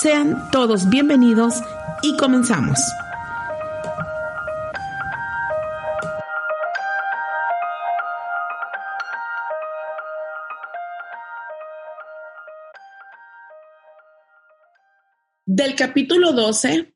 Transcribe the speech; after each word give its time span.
Sean 0.00 0.50
todos 0.50 0.88
bienvenidos 0.88 1.54
y 2.02 2.16
comenzamos. 2.16 2.78
Del 15.46 15.76
capítulo 15.76 16.32
12, 16.32 16.92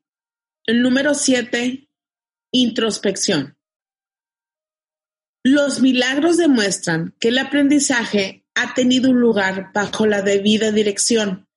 el 0.65 0.81
número 0.81 1.13
7, 1.13 1.89
introspección. 2.51 3.57
Los 5.43 5.79
milagros 5.79 6.35
demuestran 6.35 7.15
que 7.19 7.29
el 7.29 7.37
aprendizaje 7.37 8.45
ha 8.55 8.73
tenido 8.73 9.09
un 9.09 9.21
lugar 9.21 9.71
bajo 9.73 10.05
la 10.05 10.21
debida 10.21 10.71
dirección 10.73 11.48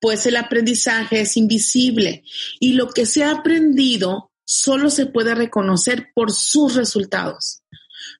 pues 0.00 0.26
el 0.26 0.36
aprendizaje 0.36 1.20
es 1.20 1.36
invisible 1.36 2.22
y 2.60 2.74
lo 2.74 2.90
que 2.90 3.06
se 3.06 3.24
ha 3.24 3.30
aprendido 3.30 4.30
solo 4.44 4.90
se 4.90 5.06
puede 5.06 5.34
reconocer 5.34 6.08
por 6.14 6.32
sus 6.32 6.74
resultados. 6.74 7.62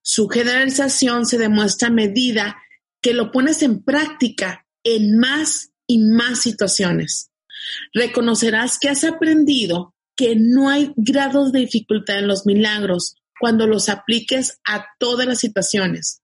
Su 0.02 0.28
generalización 0.28 1.26
se 1.26 1.38
demuestra 1.38 1.88
a 1.88 1.92
medida 1.92 2.56
que 3.00 3.14
lo 3.14 3.30
pones 3.30 3.62
en 3.62 3.82
práctica 3.82 4.66
en 4.82 5.18
más 5.18 5.70
y 5.86 5.98
más 5.98 6.40
situaciones. 6.40 7.30
Reconocerás 7.92 8.78
que 8.78 8.88
has 8.88 9.04
aprendido 9.04 9.94
que 10.16 10.34
no 10.36 10.70
hay 10.70 10.92
grados 10.96 11.52
de 11.52 11.60
dificultad 11.60 12.18
en 12.18 12.28
los 12.28 12.46
milagros 12.46 13.16
cuando 13.38 13.66
los 13.66 13.88
apliques 13.88 14.58
a 14.64 14.86
todas 14.98 15.26
las 15.26 15.38
situaciones. 15.38 16.22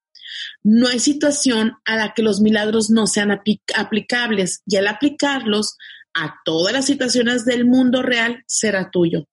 No 0.62 0.88
hay 0.88 0.98
situación 0.98 1.75
a 1.84 1.97
la 1.97 2.14
que 2.14 2.22
los 2.22 2.41
milagros 2.41 2.91
no 2.91 3.06
sean 3.06 3.30
aplicables 3.30 4.62
y 4.66 4.77
al 4.77 4.89
aplicarlos 4.89 5.77
a 6.14 6.36
todas 6.44 6.72
las 6.72 6.86
situaciones 6.86 7.44
del 7.44 7.64
mundo 7.64 8.02
real 8.02 8.42
será 8.47 8.91
tuyo. 8.91 9.27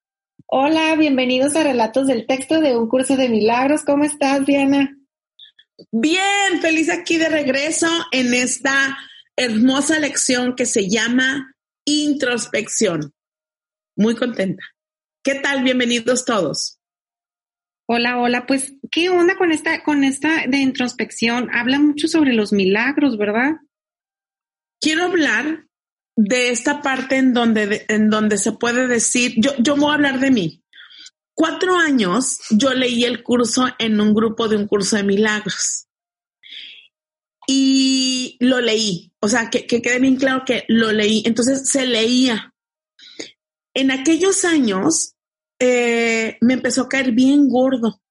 Hola, 0.48 0.96
bienvenidos 0.96 1.56
a 1.56 1.64
Relatos 1.64 2.08
del 2.08 2.26
Texto 2.26 2.60
de 2.60 2.76
un 2.76 2.88
curso 2.88 3.16
de 3.16 3.30
milagros. 3.30 3.84
¿Cómo 3.86 4.04
estás, 4.04 4.46
Diana? 4.46 4.96
Bien, 5.92 6.60
feliz 6.62 6.90
aquí 6.90 7.18
de 7.18 7.30
regreso 7.30 7.88
en 8.12 8.34
esta 8.34 8.98
hermosa 9.36 10.00
lección 10.00 10.56
que 10.56 10.66
se 10.66 10.90
llama 10.90 11.54
introspección. 11.86 13.14
Muy 13.96 14.16
contenta. 14.16 14.64
¿Qué 15.24 15.36
tal? 15.36 15.64
Bienvenidos 15.64 16.26
todos. 16.26 16.79
Hola, 17.92 18.20
hola, 18.20 18.46
pues, 18.46 18.76
¿qué 18.92 19.10
onda 19.10 19.36
con 19.36 19.52
esta, 19.52 19.84
con 19.84 20.04
esta 20.04 20.46
de 20.48 20.58
introspección? 20.58 21.50
Habla 21.52 21.80
mucho 21.80 22.08
sobre 22.08 22.34
los 22.34 22.54
milagros, 22.54 23.18
¿verdad? 23.18 23.54
Quiero 24.80 25.06
hablar 25.06 25.66
de 26.16 26.52
esta 26.52 26.84
parte 26.84 27.18
en 27.18 27.34
donde, 27.34 27.88
en 27.90 28.12
donde 28.12 28.38
se 28.38 28.52
puede 28.52 28.86
decir, 28.86 29.34
yo, 29.38 29.54
yo 29.58 29.76
voy 29.76 29.90
a 29.90 29.96
hablar 29.96 30.20
de 30.20 30.30
mí. 30.30 30.64
Cuatro 31.34 31.78
años 31.78 32.38
yo 32.52 32.76
leí 32.76 33.06
el 33.06 33.24
curso 33.24 33.66
en 33.80 34.00
un 34.00 34.14
grupo 34.14 34.48
de 34.48 34.58
un 34.58 34.68
curso 34.68 34.96
de 34.96 35.04
milagros. 35.04 35.88
Y 37.48 38.38
lo 38.40 38.62
leí, 38.62 39.12
o 39.20 39.28
sea, 39.28 39.50
que, 39.50 39.66
que 39.66 39.82
quede 39.82 39.98
bien 39.98 40.18
claro 40.18 40.44
que 40.46 40.64
lo 40.68 40.92
leí. 40.92 41.24
Entonces 41.26 41.68
se 41.68 41.88
leía. 41.88 42.54
En 43.74 43.90
aquellos 43.90 44.46
años 44.46 45.16
eh, 45.60 46.38
me 46.42 46.54
empezó 46.54 46.84
a 46.84 46.90
caer 46.90 47.12
bien 47.12 47.48
gordo. 47.50 48.02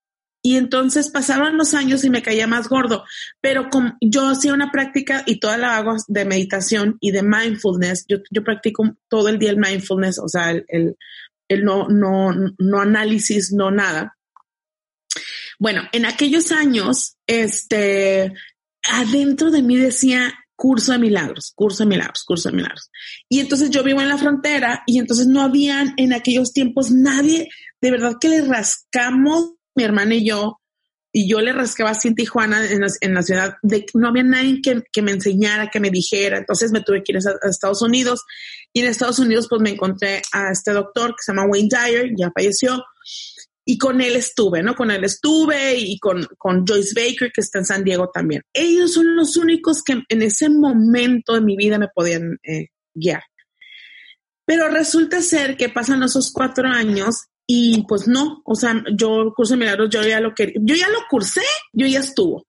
Y 0.41 0.56
entonces 0.56 1.10
pasaron 1.10 1.59
los 1.59 1.75
años 1.75 2.04
y 2.04 2.10
me 2.10 2.22
caía 2.22 2.47
más 2.47 2.69
gordo. 2.69 3.04
Pero 3.41 3.69
yo 4.00 4.28
hacía 4.28 4.54
una 4.54 4.70
práctica 4.70 5.25
y 5.26 5.41
toda 5.41 5.58
la 5.58 5.76
hago 5.76 5.97
de 6.06 6.25
meditación 6.25 6.97
y 7.00 7.10
de 7.10 7.22
mindfulness. 7.22 8.06
Yo, 8.08 8.19
yo 8.31 8.44
practico 8.44 8.84
todo 9.08 9.28
el 9.28 9.38
día 9.38 9.50
el 9.50 9.58
mindfulness, 9.58 10.19
o 10.20 10.28
sea, 10.28 10.53
el, 10.53 10.64
el, 10.69 10.97
el 11.48 11.64
no, 11.64 11.88
no, 11.88 12.32
no 12.56 12.81
análisis, 12.81 13.53
no 13.53 13.70
nada. 13.70 14.16
Bueno, 15.58 15.82
en 15.92 16.06
aquellos 16.06 16.53
años, 16.53 17.16
este, 17.26 18.32
adentro 18.84 19.50
de 19.50 19.62
mí 19.62 19.76
decía, 19.76 20.32
curso 20.58 20.91
de 20.91 20.98
milagros, 20.98 21.52
curso 21.54 21.84
de 21.84 21.88
milagros, 21.88 22.24
curso 22.24 22.50
de 22.50 22.56
milagros. 22.56 22.91
Y 23.28 23.38
entonces 23.38 23.70
yo 23.70 23.84
vivo 23.84 24.00
en 24.00 24.08
la 24.08 24.19
frontera 24.19 24.82
y 24.86 24.98
entonces 24.98 25.28
no 25.28 25.41
habían 25.41 25.94
en 25.96 26.12
aquellos 26.12 26.52
tiempos 26.52 26.91
nadie, 26.91 27.48
de 27.80 27.91
verdad 27.92 28.16
que 28.20 28.28
le 28.28 28.42
rascamos, 28.42 29.52
mi 29.76 29.84
hermana 29.84 30.16
y 30.16 30.26
yo, 30.26 30.58
y 31.12 31.28
yo 31.28 31.41
le 31.41 31.52
rascaba 31.52 31.91
así 31.91 32.08
en 32.08 32.16
Tijuana, 32.16 32.60
en 32.69 33.14
la, 33.14 33.22
ciudad, 33.22 33.54
de 33.62 33.86
no 33.94 34.08
había 34.08 34.24
nadie 34.24 34.60
que, 34.60 34.82
que, 34.92 35.00
me 35.00 35.12
enseñara, 35.12 35.70
que 35.70 35.78
me 35.78 35.91
dijera. 35.91 36.38
Entonces 36.38 36.72
me 36.72 36.80
tuve 36.80 37.04
que 37.04 37.12
ir 37.12 37.19
a, 37.19 37.48
Estados 37.48 37.80
Unidos 37.80 38.25
y 38.72 38.80
en 38.80 38.88
Estados 38.88 39.20
Unidos 39.20 39.46
pues 39.48 39.62
me 39.62 39.70
encontré 39.70 40.22
a 40.32 40.50
este 40.50 40.72
doctor 40.72 41.10
que 41.10 41.22
se 41.22 41.30
llama 41.30 41.46
Wayne 41.46 41.69
Dyer, 41.70 42.10
ya 42.16 42.32
falleció, 42.34 42.82
y 43.70 43.76
con 43.76 44.00
él 44.00 44.16
estuve, 44.16 44.62
¿no? 44.62 44.74
Con 44.74 44.90
él 44.90 45.04
estuve 45.04 45.76
y 45.76 45.98
con, 45.98 46.26
Joyce 46.66 46.94
Baker, 46.94 47.30
que 47.30 47.42
está 47.42 47.58
en 47.58 47.66
San 47.66 47.84
Diego 47.84 48.08
también. 48.08 48.40
Ellos 48.54 48.94
son 48.94 49.14
los 49.14 49.36
únicos 49.36 49.82
que 49.82 50.02
en 50.08 50.22
ese 50.22 50.48
momento 50.48 51.34
de 51.34 51.42
mi 51.42 51.54
vida 51.54 51.78
me 51.78 51.88
podían 51.94 52.38
eh, 52.44 52.68
guiar. 52.94 53.22
Pero 54.46 54.70
resulta 54.70 55.20
ser 55.20 55.58
que 55.58 55.68
pasan 55.68 56.02
esos 56.02 56.32
cuatro 56.32 56.66
años 56.66 57.26
y 57.46 57.84
pues 57.86 58.08
no, 58.08 58.40
o 58.46 58.54
sea, 58.54 58.82
yo 58.96 59.20
el 59.20 59.34
curso 59.34 59.52
de 59.52 59.58
milagros, 59.60 59.90
yo 59.90 60.02
ya 60.02 60.20
lo 60.20 60.32
quería, 60.34 60.54
yo 60.62 60.74
ya 60.74 60.88
lo 60.88 61.00
cursé, 61.10 61.42
yo 61.74 61.86
ya 61.86 62.00
estuvo. 62.00 62.46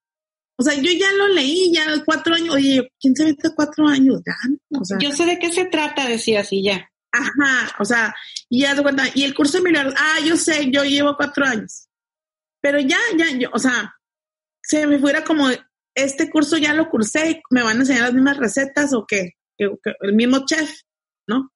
O 0.57 0.63
sea, 0.63 0.73
yo 0.75 0.89
ya 0.89 1.11
lo 1.17 1.27
leí, 1.27 1.73
ya 1.73 1.83
cuatro 2.05 2.35
años, 2.35 2.55
oye, 2.55 2.93
¿quién 2.97 3.13
se 3.13 3.25
mete 3.25 3.49
cuatro 3.53 3.89
años? 3.89 4.21
O 4.71 4.85
sea, 4.85 4.97
yo 5.01 5.11
sé 5.11 5.25
de 5.25 5.37
qué 5.37 5.51
se 5.51 5.65
trata, 5.65 6.07
decía 6.07 6.39
así 6.39 6.63
ya. 6.63 6.89
Ajá, 7.11 7.75
o 7.79 7.85
sea, 7.85 8.15
y 8.49 8.61
ya 8.61 8.81
cuenta, 8.81 9.05
y 9.15 9.23
el 9.23 9.33
curso 9.33 9.57
de 9.57 9.63
milagros, 9.63 9.95
ah, 9.97 10.19
yo 10.25 10.37
sé, 10.37 10.69
yo 10.71 10.83
llevo 10.83 11.15
cuatro 11.15 11.45
años. 11.45 11.87
Pero 12.61 12.79
ya, 12.79 12.99
ya, 13.17 13.31
yo, 13.37 13.49
o 13.53 13.59
sea, 13.59 13.95
se 14.61 14.85
me 14.85 14.99
fuera 14.99 15.23
como, 15.23 15.47
este 15.95 16.29
curso 16.29 16.57
ya 16.57 16.73
lo 16.73 16.89
cursé, 16.89 17.41
me 17.49 17.63
van 17.63 17.77
a 17.77 17.79
enseñar 17.81 18.03
las 18.03 18.13
mismas 18.13 18.37
recetas 18.37 18.93
o 18.93 19.05
qué, 19.07 19.33
el 19.57 20.13
mismo 20.13 20.45
chef, 20.45 20.69
¿no? 21.27 21.51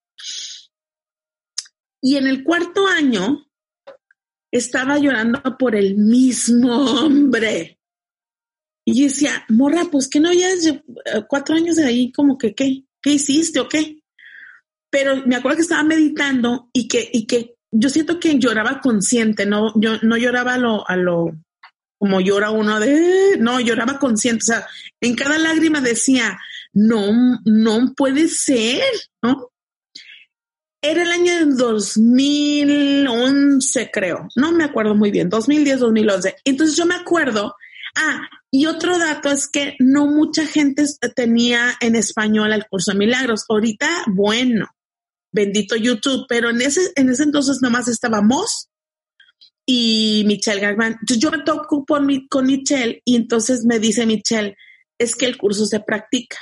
Y 2.02 2.18
en 2.18 2.28
el 2.28 2.44
cuarto 2.44 2.88
año 2.88 3.50
estaba 4.52 4.97
llorando 4.97 5.41
por 5.58 5.76
el 5.76 5.96
mismo 5.96 6.76
hombre. 6.76 7.79
Y 8.85 9.03
decía, 9.03 9.46
morra, 9.50 9.85
pues 9.90 10.09
que 10.09 10.20
no 10.20 10.32
ya 10.34 10.50
cuatro 11.29 11.55
años 11.55 11.78
de 11.78 11.85
ahí, 11.85 12.11
como 12.11 12.38
que, 12.38 12.53
¿qué? 12.53 12.84
¿Qué 13.02 13.11
hiciste 13.11 13.59
o 13.59 13.70
qué? 13.70 14.03
Pero 14.93 15.25
me 15.25 15.35
acuerdo 15.35 15.55
que 15.55 15.63
estaba 15.63 15.81
meditando 15.81 16.69
y 16.72 16.87
que, 16.87 17.09
y 17.11 17.25
que 17.25 17.55
yo 17.72 17.90
siento 17.90 18.19
que 18.19 18.37
lloraba 18.37 18.79
consciente, 18.79 19.47
no, 19.47 19.73
yo 19.75 19.97
no 20.03 20.17
lloraba 20.17 20.53
a 20.53 20.59
lo, 20.59 20.87
a 20.87 20.95
lo, 20.95 21.31
como 21.97 22.22
llora 22.22 22.51
uno 22.51 22.79
de, 22.79 23.37
no, 23.40 23.59
lloraba 23.59 23.97
consciente, 23.97 24.43
o 24.43 24.45
sea, 24.45 24.67
en 25.01 25.16
cada 25.16 25.40
lágrima 25.40 25.81
decía, 25.81 26.40
no, 26.73 27.40
no 27.43 27.95
puede 27.97 28.28
ser, 28.28 28.84
¿no? 29.23 29.49
Era 30.79 31.01
el 31.01 31.09
año 31.09 31.43
2011, 31.47 33.90
creo, 33.91 34.28
no 34.35 34.51
me 34.51 34.63
acuerdo 34.63 34.93
muy 34.93 35.09
bien, 35.09 35.28
2010, 35.28 35.79
2011. 35.79 36.35
Entonces 36.45 36.75
yo 36.75 36.85
me 36.85 36.93
acuerdo, 36.93 37.55
ah, 37.95 38.29
y 38.51 38.67
otro 38.67 38.99
dato 38.99 39.31
es 39.31 39.47
que 39.47 39.75
no 39.79 40.05
mucha 40.05 40.45
gente 40.45 40.85
tenía 41.16 41.73
en 41.79 41.95
español 41.95 42.53
el 42.53 42.67
curso 42.67 42.91
de 42.91 42.99
milagros. 42.99 43.45
Ahorita, 43.49 44.03
bueno, 44.05 44.67
bendito 45.34 45.76
YouTube, 45.76 46.26
pero 46.30 46.50
en 46.50 46.62
ese, 46.62 46.91
en 46.96 47.09
ese 47.09 47.24
entonces 47.24 47.59
nomás 47.62 47.88
estábamos 47.90 48.70
y 49.66 50.24
Michelle 50.26 50.62
Gagman. 50.62 50.94
Entonces 50.94 51.20
yo 51.20 51.32
me 51.32 51.44
toco 51.44 51.84
con, 51.85 52.08
con 52.30 52.46
Michelle 52.46 53.02
y 53.03 53.16
entonces 53.16 53.66
me 53.66 53.80
dice 53.80 54.06
Michelle, 54.06 54.56
es 54.97 55.16
que 55.16 55.26
el 55.26 55.38
curso 55.38 55.66
se 55.66 55.80
practica. 55.80 56.38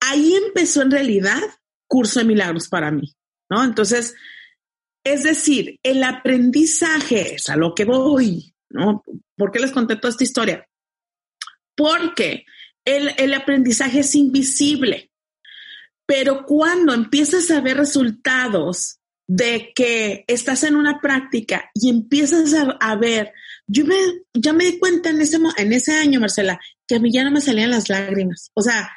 Ahí 0.00 0.34
empezó 0.34 0.82
en 0.82 0.90
realidad 0.90 1.40
curso 1.88 2.18
de 2.18 2.24
milagros 2.24 2.68
para 2.68 2.90
mí, 2.90 3.14
¿no? 3.50 3.62
Entonces, 3.62 4.14
es 5.04 5.22
decir, 5.22 5.78
el 5.82 6.02
aprendizaje 6.02 7.34
es 7.34 7.48
a 7.48 7.56
lo 7.56 7.74
que 7.74 7.84
voy, 7.84 8.54
¿no? 8.70 9.04
¿Por 9.36 9.52
qué 9.52 9.60
les 9.60 9.70
conté 9.70 9.96
toda 9.96 10.10
esta 10.10 10.24
historia? 10.24 10.66
Porque 11.76 12.44
el, 12.84 13.12
el 13.18 13.34
aprendizaje 13.34 14.00
es 14.00 14.14
invisible, 14.14 15.10
pero 16.06 16.44
cuando 16.46 16.94
empiezas 16.94 17.50
a 17.50 17.60
ver 17.60 17.76
resultados 17.76 19.00
de 19.28 19.72
que 19.74 20.24
estás 20.28 20.62
en 20.62 20.76
una 20.76 21.00
práctica 21.00 21.70
y 21.74 21.90
empiezas 21.90 22.54
a, 22.80 22.96
ver, 22.96 23.32
yo 23.66 23.84
me, 23.84 23.96
ya 24.32 24.52
me 24.52 24.64
di 24.64 24.78
cuenta 24.78 25.10
en 25.10 25.20
ese, 25.20 25.38
en 25.56 25.72
ese 25.72 25.94
año, 25.94 26.20
Marcela, 26.20 26.60
que 26.86 26.96
a 26.96 27.00
mí 27.00 27.12
ya 27.12 27.24
no 27.24 27.32
me 27.32 27.40
salían 27.40 27.72
las 27.72 27.88
lágrimas. 27.88 28.50
O 28.54 28.62
sea, 28.62 28.92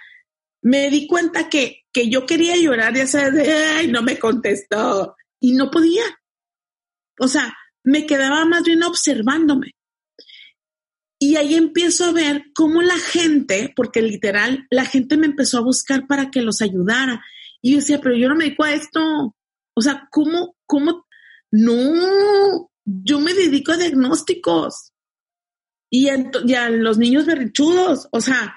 me 0.61 0.89
di 0.91 1.07
cuenta 1.07 1.49
que, 1.49 1.83
que 1.91 2.09
yo 2.09 2.27
quería 2.27 2.55
llorar, 2.57 2.95
sabes, 3.07 3.33
de, 3.33 3.53
ay, 3.53 3.87
no 3.87 4.03
me 4.03 4.19
contestó 4.19 5.15
y 5.39 5.53
no 5.53 5.71
podía. 5.71 6.03
O 7.19 7.27
sea, 7.27 7.51
me 7.83 8.05
quedaba 8.05 8.45
más 8.45 8.63
bien 8.63 8.83
observándome. 8.83 9.71
Y 11.19 11.35
ahí 11.35 11.55
empiezo 11.55 12.05
a 12.05 12.13
ver 12.13 12.45
cómo 12.55 12.81
la 12.81 12.97
gente, 12.97 13.73
porque 13.75 14.01
literal, 14.01 14.65
la 14.69 14.85
gente 14.85 15.17
me 15.17 15.25
empezó 15.25 15.57
a 15.57 15.63
buscar 15.63 16.07
para 16.07 16.31
que 16.31 16.41
los 16.41 16.61
ayudara. 16.61 17.23
Y 17.61 17.71
yo 17.71 17.77
decía, 17.79 17.99
pero 17.99 18.15
yo 18.15 18.29
no 18.29 18.35
me 18.35 18.45
dedico 18.45 18.63
a 18.63 18.73
esto. 18.73 19.35
O 19.73 19.81
sea, 19.81 20.07
¿cómo, 20.11 20.55
cómo? 20.65 21.05
No, 21.51 22.71
yo 22.85 23.19
me 23.19 23.33
dedico 23.33 23.73
a 23.73 23.77
diagnósticos 23.77 24.93
y 25.89 26.07
a, 26.09 26.69
los 26.69 26.97
niños 26.97 27.25
berrichudos. 27.25 28.07
O 28.11 28.21
sea, 28.21 28.55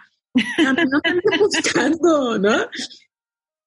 a 0.59 0.73
mí 0.73 0.83
no 0.89 1.01
me 1.05 1.39
buscando, 1.39 2.39
¿no? 2.39 2.69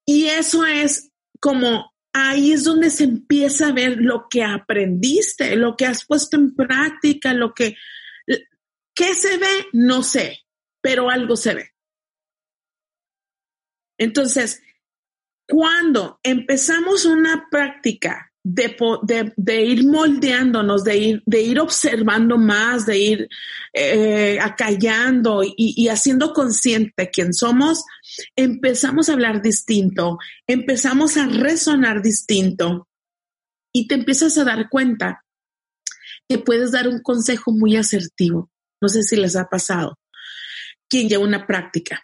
Y 0.06 0.26
eso 0.28 0.66
es 0.66 1.12
como 1.42 1.92
ahí 2.14 2.54
es 2.54 2.64
donde 2.64 2.90
se 2.90 3.04
empieza 3.04 3.68
a 3.68 3.74
ver 3.74 3.98
lo 3.98 4.28
que 4.30 4.42
aprendiste, 4.44 5.58
lo 5.58 5.76
que 5.76 5.86
has 5.86 6.06
puesto 6.06 6.38
en 6.38 6.56
práctica, 6.56 7.34
lo 7.34 7.54
que, 7.54 7.76
¿qué 8.96 9.14
se 9.14 9.38
ve? 9.38 9.68
No 9.74 10.02
sé, 10.02 10.40
pero 10.82 11.10
algo 11.10 11.36
se 11.36 11.54
ve. 11.54 11.72
Entonces, 13.98 14.62
cuando 15.48 16.20
empezamos 16.24 17.06
una 17.06 17.48
práctica 17.50 18.32
de, 18.44 19.64
ir 19.64 19.88
moldeándonos, 19.88 20.84
de 20.84 21.22
ir, 21.26 21.60
observando 21.60 22.38
más, 22.38 22.86
de 22.86 22.98
ir 22.98 23.30
eh, 23.74 24.38
acallando 24.40 25.42
y, 25.44 25.88
haciendo 25.88 26.32
consciente 26.32 27.10
quién 27.12 27.34
somos, 27.34 27.84
empezamos 28.36 29.10
a 29.10 29.14
hablar 29.14 29.42
distinto, 29.42 30.20
empezamos 30.46 31.18
a 31.18 31.26
resonar 31.26 32.04
distinto 32.04 32.88
y 33.74 33.88
te 33.88 33.96
empiezas 33.96 34.38
a 34.38 34.44
dar 34.44 34.70
cuenta 34.70 35.26
que 36.30 36.38
puedes 36.38 36.72
dar 36.72 36.88
un 36.88 37.02
consejo 37.02 37.52
muy 37.52 37.76
asertivo. 37.78 38.52
No 38.86 38.90
sé 38.90 39.02
si 39.02 39.16
les 39.16 39.36
ha 39.36 39.46
pasado. 39.46 39.98
Quien 40.88 41.10
lleva 41.10 41.24
una 41.24 41.48
práctica 41.48 42.04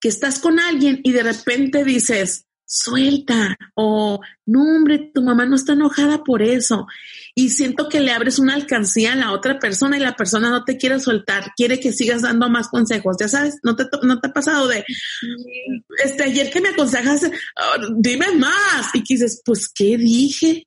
que 0.00 0.08
estás 0.08 0.40
con 0.40 0.58
alguien 0.58 1.00
y 1.04 1.12
de 1.12 1.22
repente 1.22 1.84
dices, 1.84 2.44
suelta 2.64 3.56
o 3.76 4.20
no 4.46 4.62
hombre, 4.62 5.12
tu 5.14 5.22
mamá 5.22 5.46
no 5.46 5.54
está 5.54 5.74
enojada 5.74 6.24
por 6.24 6.42
eso. 6.42 6.88
Y 7.36 7.50
siento 7.50 7.88
que 7.88 8.00
le 8.00 8.10
abres 8.10 8.40
una 8.40 8.54
alcancía 8.54 9.12
a 9.12 9.16
la 9.16 9.30
otra 9.30 9.60
persona 9.60 9.96
y 9.96 10.00
la 10.00 10.16
persona 10.16 10.50
no 10.50 10.64
te 10.64 10.76
quiere 10.76 10.98
soltar, 10.98 11.52
quiere 11.56 11.78
que 11.78 11.92
sigas 11.92 12.22
dando 12.22 12.50
más 12.50 12.66
consejos. 12.66 13.16
Ya 13.20 13.28
sabes, 13.28 13.60
no 13.62 13.76
te, 13.76 13.84
no 14.02 14.18
te 14.18 14.26
ha 14.26 14.32
pasado 14.32 14.66
de, 14.66 14.84
este, 16.04 16.24
ayer 16.24 16.50
que 16.50 16.60
me 16.60 16.70
aconsejas, 16.70 17.22
oh, 17.24 17.94
dime 17.96 18.32
más. 18.32 18.92
Y 18.92 19.02
dices, 19.02 19.40
pues, 19.44 19.68
¿qué 19.72 19.96
dije? 19.96 20.66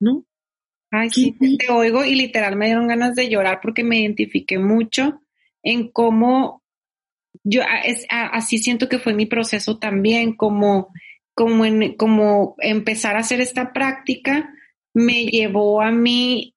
¿No? 0.00 0.24
Ay, 0.96 1.10
sí, 1.10 1.36
te 1.58 1.70
oigo 1.72 2.04
y 2.04 2.14
literal 2.14 2.56
me 2.56 2.66
dieron 2.66 2.86
ganas 2.86 3.14
de 3.14 3.28
llorar 3.28 3.60
porque 3.62 3.82
me 3.82 4.00
identifiqué 4.00 4.58
mucho 4.58 5.20
en 5.62 5.90
cómo 5.90 6.62
yo 7.42 7.62
es, 7.84 8.06
así 8.10 8.58
siento 8.58 8.88
que 8.88 8.98
fue 8.98 9.12
mi 9.12 9.26
proceso 9.26 9.78
también, 9.78 10.36
como, 10.36 10.92
como, 11.34 11.64
en, 11.64 11.94
como 11.96 12.54
empezar 12.58 13.16
a 13.16 13.20
hacer 13.20 13.40
esta 13.40 13.72
práctica 13.72 14.50
me 14.94 15.26
llevó 15.26 15.82
a 15.82 15.90
mí 15.90 16.54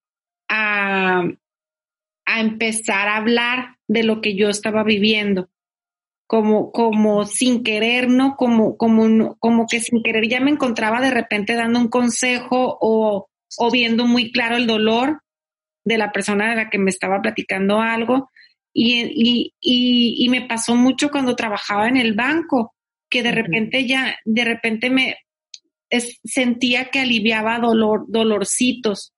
a, 0.48 1.24
a 2.26 2.40
empezar 2.40 3.08
a 3.08 3.18
hablar 3.18 3.78
de 3.88 4.04
lo 4.04 4.22
que 4.22 4.36
yo 4.36 4.50
estaba 4.50 4.84
viviendo 4.84 5.50
como, 6.28 6.72
como 6.74 7.26
sin 7.26 7.64
querer, 7.64 8.10
¿no? 8.10 8.36
Como, 8.36 8.78
como, 8.78 9.38
como 9.40 9.66
que 9.66 9.80
sin 9.80 10.04
querer 10.04 10.28
ya 10.28 10.42
me 10.42 10.52
encontraba 10.52 11.02
de 11.02 11.10
repente 11.10 11.56
dando 11.56 11.80
un 11.80 11.88
consejo 11.88 12.78
o, 12.82 13.30
o 13.58 13.72
viendo 13.72 14.06
muy 14.06 14.32
claro 14.32 14.56
el 14.56 14.68
dolor 14.68 15.22
de 15.84 15.98
la 15.98 16.12
persona 16.12 16.50
de 16.50 16.56
la 16.56 16.70
que 16.70 16.78
me 16.78 16.90
estaba 16.90 17.22
platicando 17.22 17.82
algo. 17.82 18.30
Y, 18.74 19.02
y, 19.02 19.54
y, 19.60 20.26
y, 20.26 20.30
me 20.30 20.42
pasó 20.42 20.76
mucho 20.76 21.10
cuando 21.10 21.36
trabajaba 21.36 21.88
en 21.88 21.98
el 21.98 22.14
banco, 22.14 22.76
que 23.10 23.24
de 23.24 23.32
repente 23.32 23.88
ya, 23.88 24.18
de 24.26 24.44
repente 24.44 24.90
me 24.90 25.18
sentía 26.24 26.90
que 26.92 27.00
aliviaba 27.00 27.60
dolor, 27.60 28.06
dolorcitos. 28.08 29.14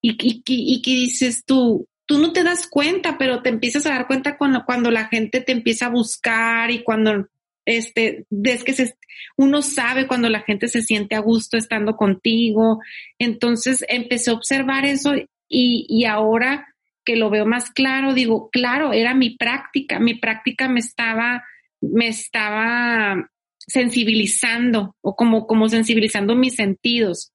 Y, 0.00 0.10
y, 0.20 0.42
y, 0.46 0.82
que 0.82 0.90
dices 0.90 1.44
tú, 1.44 1.88
tú 2.06 2.18
no 2.18 2.32
te 2.32 2.44
das 2.44 2.66
cuenta, 2.68 3.16
pero 3.18 3.42
te 3.42 3.48
empiezas 3.48 3.86
a 3.86 3.90
dar 3.90 4.06
cuenta 4.06 4.36
cuando, 4.36 4.64
cuando 4.64 4.90
la 4.90 5.06
gente 5.06 5.40
te 5.40 5.52
empieza 5.52 5.86
a 5.86 5.90
buscar 5.90 6.70
y 6.70 6.82
cuando 6.82 7.28
este, 7.68 8.24
ves 8.30 8.64
que 8.64 8.72
se, 8.72 8.96
uno 9.36 9.60
sabe 9.60 10.06
cuando 10.06 10.30
la 10.30 10.40
gente 10.40 10.68
se 10.68 10.80
siente 10.80 11.14
a 11.14 11.20
gusto 11.20 11.58
estando 11.58 11.96
contigo. 11.96 12.80
Entonces 13.18 13.84
empecé 13.88 14.30
a 14.30 14.34
observar 14.34 14.86
eso 14.86 15.14
y, 15.48 15.86
y 15.86 16.06
ahora 16.06 16.74
que 17.04 17.16
lo 17.16 17.28
veo 17.28 17.44
más 17.44 17.70
claro, 17.70 18.14
digo, 18.14 18.48
claro, 18.50 18.94
era 18.94 19.14
mi 19.14 19.36
práctica, 19.36 19.98
mi 19.98 20.14
práctica 20.14 20.66
me 20.68 20.80
estaba, 20.80 21.44
me 21.82 22.08
estaba 22.08 23.30
sensibilizando 23.58 24.96
o 25.02 25.14
como, 25.14 25.46
como 25.46 25.68
sensibilizando 25.68 26.34
mis 26.36 26.54
sentidos. 26.54 27.32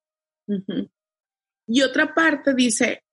Y 1.68 1.81
otra 1.83 2.15
parte 2.15 2.56
dice, 2.56 3.04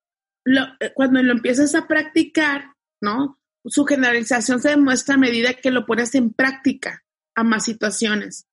eh, 0.45 0.91
cuando 0.95 1.21
lo 1.21 1.33
empiezas 1.33 1.75
a 1.75 1.87
practicar, 1.87 2.73
¿no? 2.99 3.39
Su 3.65 3.85
generalización 3.85 4.59
se 4.59 4.69
demuestra 4.69 5.15
a 5.15 5.19
medida 5.19 5.53
que 5.53 5.69
lo 5.69 5.85
pones 5.85 6.15
en 6.15 6.33
práctica 6.33 7.03
a 7.35 7.43
más 7.43 7.65
situaciones. 7.65 8.47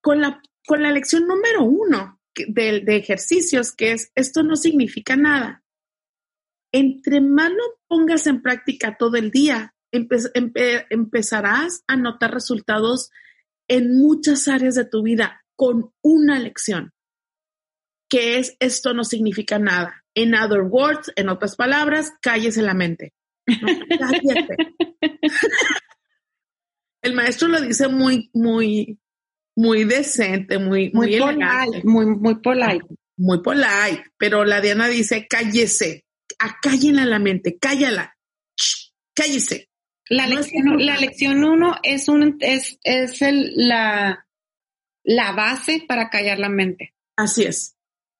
Con 0.00 0.20
la, 0.20 0.40
con 0.66 0.82
la 0.82 0.92
lección 0.92 1.26
número 1.26 1.64
uno 1.64 2.20
de, 2.34 2.80
de 2.80 2.96
ejercicios, 2.96 3.72
que 3.72 3.92
es, 3.92 4.12
esto 4.14 4.42
no 4.42 4.56
significa 4.56 5.16
nada. 5.16 5.62
Entre 6.72 7.20
más 7.20 7.50
lo 7.50 7.80
pongas 7.88 8.26
en 8.26 8.42
práctica 8.42 8.96
todo 8.96 9.16
el 9.16 9.30
día, 9.30 9.74
empezarás 9.92 11.82
a 11.86 11.96
notar 11.96 12.32
resultados 12.32 13.10
en 13.68 13.98
muchas 13.98 14.48
áreas 14.48 14.74
de 14.74 14.84
tu 14.84 15.02
vida 15.02 15.44
con 15.56 15.92
una 16.02 16.38
lección, 16.38 16.92
que 18.08 18.38
es 18.38 18.56
esto 18.60 18.94
no 18.94 19.04
significa 19.04 19.58
nada. 19.58 20.04
En 20.14 20.34
other 20.34 20.62
words, 20.62 21.12
en 21.16 21.28
otras 21.28 21.56
palabras, 21.56 22.12
cállese 22.20 22.62
la 22.62 22.74
mente. 22.74 23.12
El 27.02 27.14
maestro 27.14 27.48
lo 27.48 27.60
dice 27.60 27.88
muy, 27.88 28.30
muy, 28.32 28.98
muy 29.56 29.84
decente, 29.84 30.58
muy, 30.58 30.90
muy, 30.92 31.08
muy 31.08 31.18
polite, 31.18 31.82
muy, 31.84 32.06
muy 32.06 32.34
polite. 32.36 32.86
Muy 33.16 33.42
polite, 33.42 34.04
pero 34.16 34.44
la 34.44 34.60
Diana 34.60 34.88
dice 34.88 35.26
cállese, 35.28 36.04
acállenla 36.38 37.04
la 37.04 37.18
mente, 37.18 37.58
cállala, 37.58 38.16
cállese. 39.14 39.68
La 40.08 40.26
lección, 40.26 40.84
la 40.84 40.96
lección 40.96 41.44
uno 41.44 41.76
es, 41.84 42.08
un, 42.08 42.36
es, 42.40 42.78
es 42.82 43.22
el, 43.22 43.52
la, 43.54 44.26
la 45.04 45.32
base 45.32 45.84
para 45.86 46.10
callar 46.10 46.38
la 46.38 46.48
mente. 46.48 46.94
Así 47.16 47.44
es. 47.44 47.76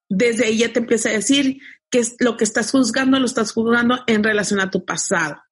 Desde 0.08 0.46
ahí 0.46 0.58
ya 0.58 0.72
te 0.72 0.80
empieza 0.80 1.08
a 1.08 1.12
decir 1.12 1.60
que 1.90 2.02
lo 2.20 2.36
que 2.36 2.44
estás 2.44 2.70
juzgando 2.70 3.18
lo 3.18 3.26
estás 3.26 3.52
juzgando 3.52 4.04
en 4.06 4.22
relación 4.22 4.60
a 4.60 4.70
tu 4.70 4.84
pasado. 4.84 5.42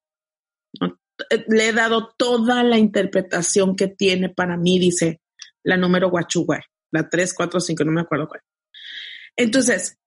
Le 1.47 1.69
he 1.69 1.73
dado 1.73 2.13
toda 2.17 2.63
la 2.63 2.77
interpretación 2.77 3.75
que 3.75 3.87
tiene 3.87 4.29
para 4.29 4.57
mí, 4.57 4.79
dice 4.79 5.21
la 5.63 5.77
número 5.77 6.09
guachugua, 6.09 6.61
la 6.91 7.09
3, 7.09 7.33
4, 7.33 7.59
5, 7.59 7.83
no 7.83 7.91
me 7.91 8.01
acuerdo 8.01 8.27
cuál. 8.27 8.41
Entonces, 9.35 9.97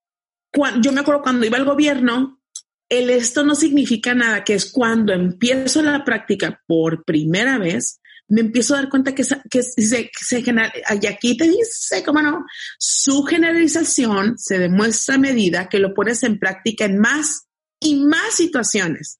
yo 0.81 0.93
me 0.93 1.01
acuerdo 1.01 1.23
cuando 1.23 1.47
iba 1.47 1.57
al 1.57 1.65
gobierno, 1.65 2.41
el 2.89 3.11
esto 3.11 3.45
no 3.45 3.55
significa 3.55 4.15
nada, 4.15 4.45
que 4.45 4.55
es 4.55 4.71
cuando 4.71 5.13
empiezo 5.13 5.83
la 5.83 6.05
práctica 6.05 6.63
por 6.67 7.05
primera 7.05 7.59
vez, 7.59 8.01
me 8.29 8.41
empiezo 8.41 8.75
a 8.75 8.79
dar 8.79 8.91
cuenta 8.91 9.15
que, 9.15 9.25
que 9.51 9.63
se, 9.63 10.11
se 10.13 10.45
y 11.01 11.07
aquí 11.07 11.37
te 11.37 11.49
dice, 11.49 12.03
cómo 12.05 12.23
no, 12.23 12.45
su 12.79 13.25
generalización 13.25 14.39
se 14.39 14.59
demuestra 14.59 15.17
a 15.17 15.19
medida 15.19 15.69
que 15.69 15.79
lo 15.79 15.95
pones 15.95 16.23
en 16.23 16.39
práctica 16.39 16.85
en 16.85 16.99
más 16.99 17.47
y 17.81 17.97
más 18.05 18.35
situaciones. 18.35 19.19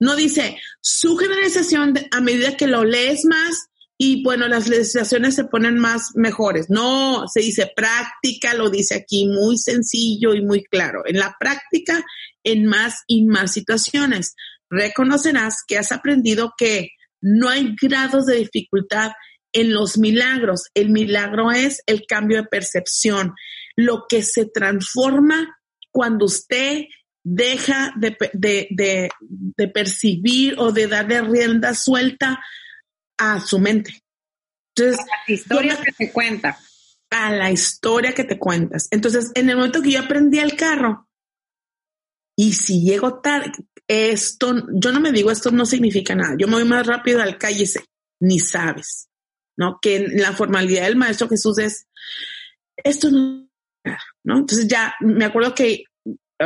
No 0.00 0.16
dice 0.16 0.58
su 0.80 1.16
generalización 1.16 1.94
a 2.10 2.20
medida 2.20 2.56
que 2.56 2.66
lo 2.66 2.84
lees 2.84 3.24
más 3.24 3.70
y 4.02 4.22
bueno, 4.22 4.48
las 4.48 4.66
legislaciones 4.66 5.34
se 5.34 5.44
ponen 5.44 5.78
más 5.78 6.12
mejores. 6.14 6.70
No, 6.70 7.28
se 7.28 7.40
dice 7.40 7.70
práctica, 7.76 8.54
lo 8.54 8.70
dice 8.70 8.94
aquí 8.94 9.26
muy 9.26 9.58
sencillo 9.58 10.34
y 10.34 10.42
muy 10.42 10.64
claro. 10.64 11.02
En 11.04 11.18
la 11.18 11.36
práctica, 11.38 12.02
en 12.42 12.64
más 12.64 13.04
y 13.06 13.26
más 13.26 13.52
situaciones, 13.52 14.34
reconocerás 14.70 15.56
que 15.68 15.76
has 15.76 15.92
aprendido 15.92 16.54
que 16.56 16.92
no 17.20 17.50
hay 17.50 17.74
grados 17.78 18.24
de 18.24 18.36
dificultad 18.36 19.12
en 19.52 19.74
los 19.74 19.98
milagros. 19.98 20.64
El 20.72 20.88
milagro 20.88 21.50
es 21.50 21.82
el 21.84 22.06
cambio 22.06 22.38
de 22.38 22.48
percepción, 22.48 23.34
lo 23.76 24.06
que 24.08 24.22
se 24.22 24.46
transforma 24.46 25.58
cuando 25.92 26.24
usted 26.24 26.84
deja 27.22 27.92
de, 27.96 28.16
de 28.32 29.68
percibir 29.68 30.54
o 30.58 30.72
de 30.72 30.86
darle 30.86 31.22
rienda 31.22 31.74
suelta 31.74 32.40
a 33.18 33.40
su 33.40 33.58
mente. 33.58 34.02
Entonces, 34.74 35.00
a 35.00 35.28
la 35.28 35.34
historia 35.34 35.76
que 35.76 35.92
te 35.92 36.12
cuenta. 36.12 36.58
A 37.10 37.32
la 37.32 37.50
historia 37.50 38.14
que 38.14 38.24
te 38.24 38.38
cuentas. 38.38 38.88
Entonces, 38.90 39.30
en 39.34 39.50
el 39.50 39.56
momento 39.56 39.82
que 39.82 39.92
yo 39.92 40.00
aprendí 40.00 40.38
el 40.38 40.56
carro, 40.56 41.08
y 42.36 42.54
si 42.54 42.80
llego 42.80 43.20
tarde, 43.20 43.52
esto, 43.86 44.54
yo 44.72 44.92
no 44.92 45.00
me 45.00 45.12
digo 45.12 45.30
esto 45.30 45.50
no 45.50 45.66
significa 45.66 46.14
nada. 46.14 46.36
Yo 46.38 46.46
me 46.46 46.54
voy 46.54 46.64
más 46.64 46.86
rápido 46.86 47.20
al 47.20 47.36
cállese, 47.36 47.84
ni 48.20 48.38
sabes, 48.38 49.10
¿no? 49.58 49.78
Que 49.82 50.08
la 50.08 50.32
formalidad 50.32 50.84
del 50.84 50.96
maestro 50.96 51.28
Jesús 51.28 51.58
es, 51.58 51.86
esto 52.76 53.10
no, 53.10 53.50
¿no? 54.24 54.38
Entonces 54.38 54.66
ya 54.68 54.94
me 55.00 55.26
acuerdo 55.26 55.54
que, 55.54 55.84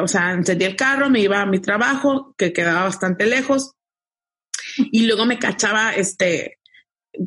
o 0.02 0.08
sea, 0.08 0.32
encendí 0.32 0.64
el 0.64 0.76
carro, 0.76 1.10
me 1.10 1.20
iba 1.20 1.40
a 1.40 1.46
mi 1.46 1.60
trabajo, 1.60 2.34
que 2.36 2.52
quedaba 2.52 2.84
bastante 2.84 3.26
lejos, 3.26 3.72
y 4.76 5.06
luego 5.06 5.26
me 5.26 5.38
cachaba, 5.38 5.94
este, 5.94 6.58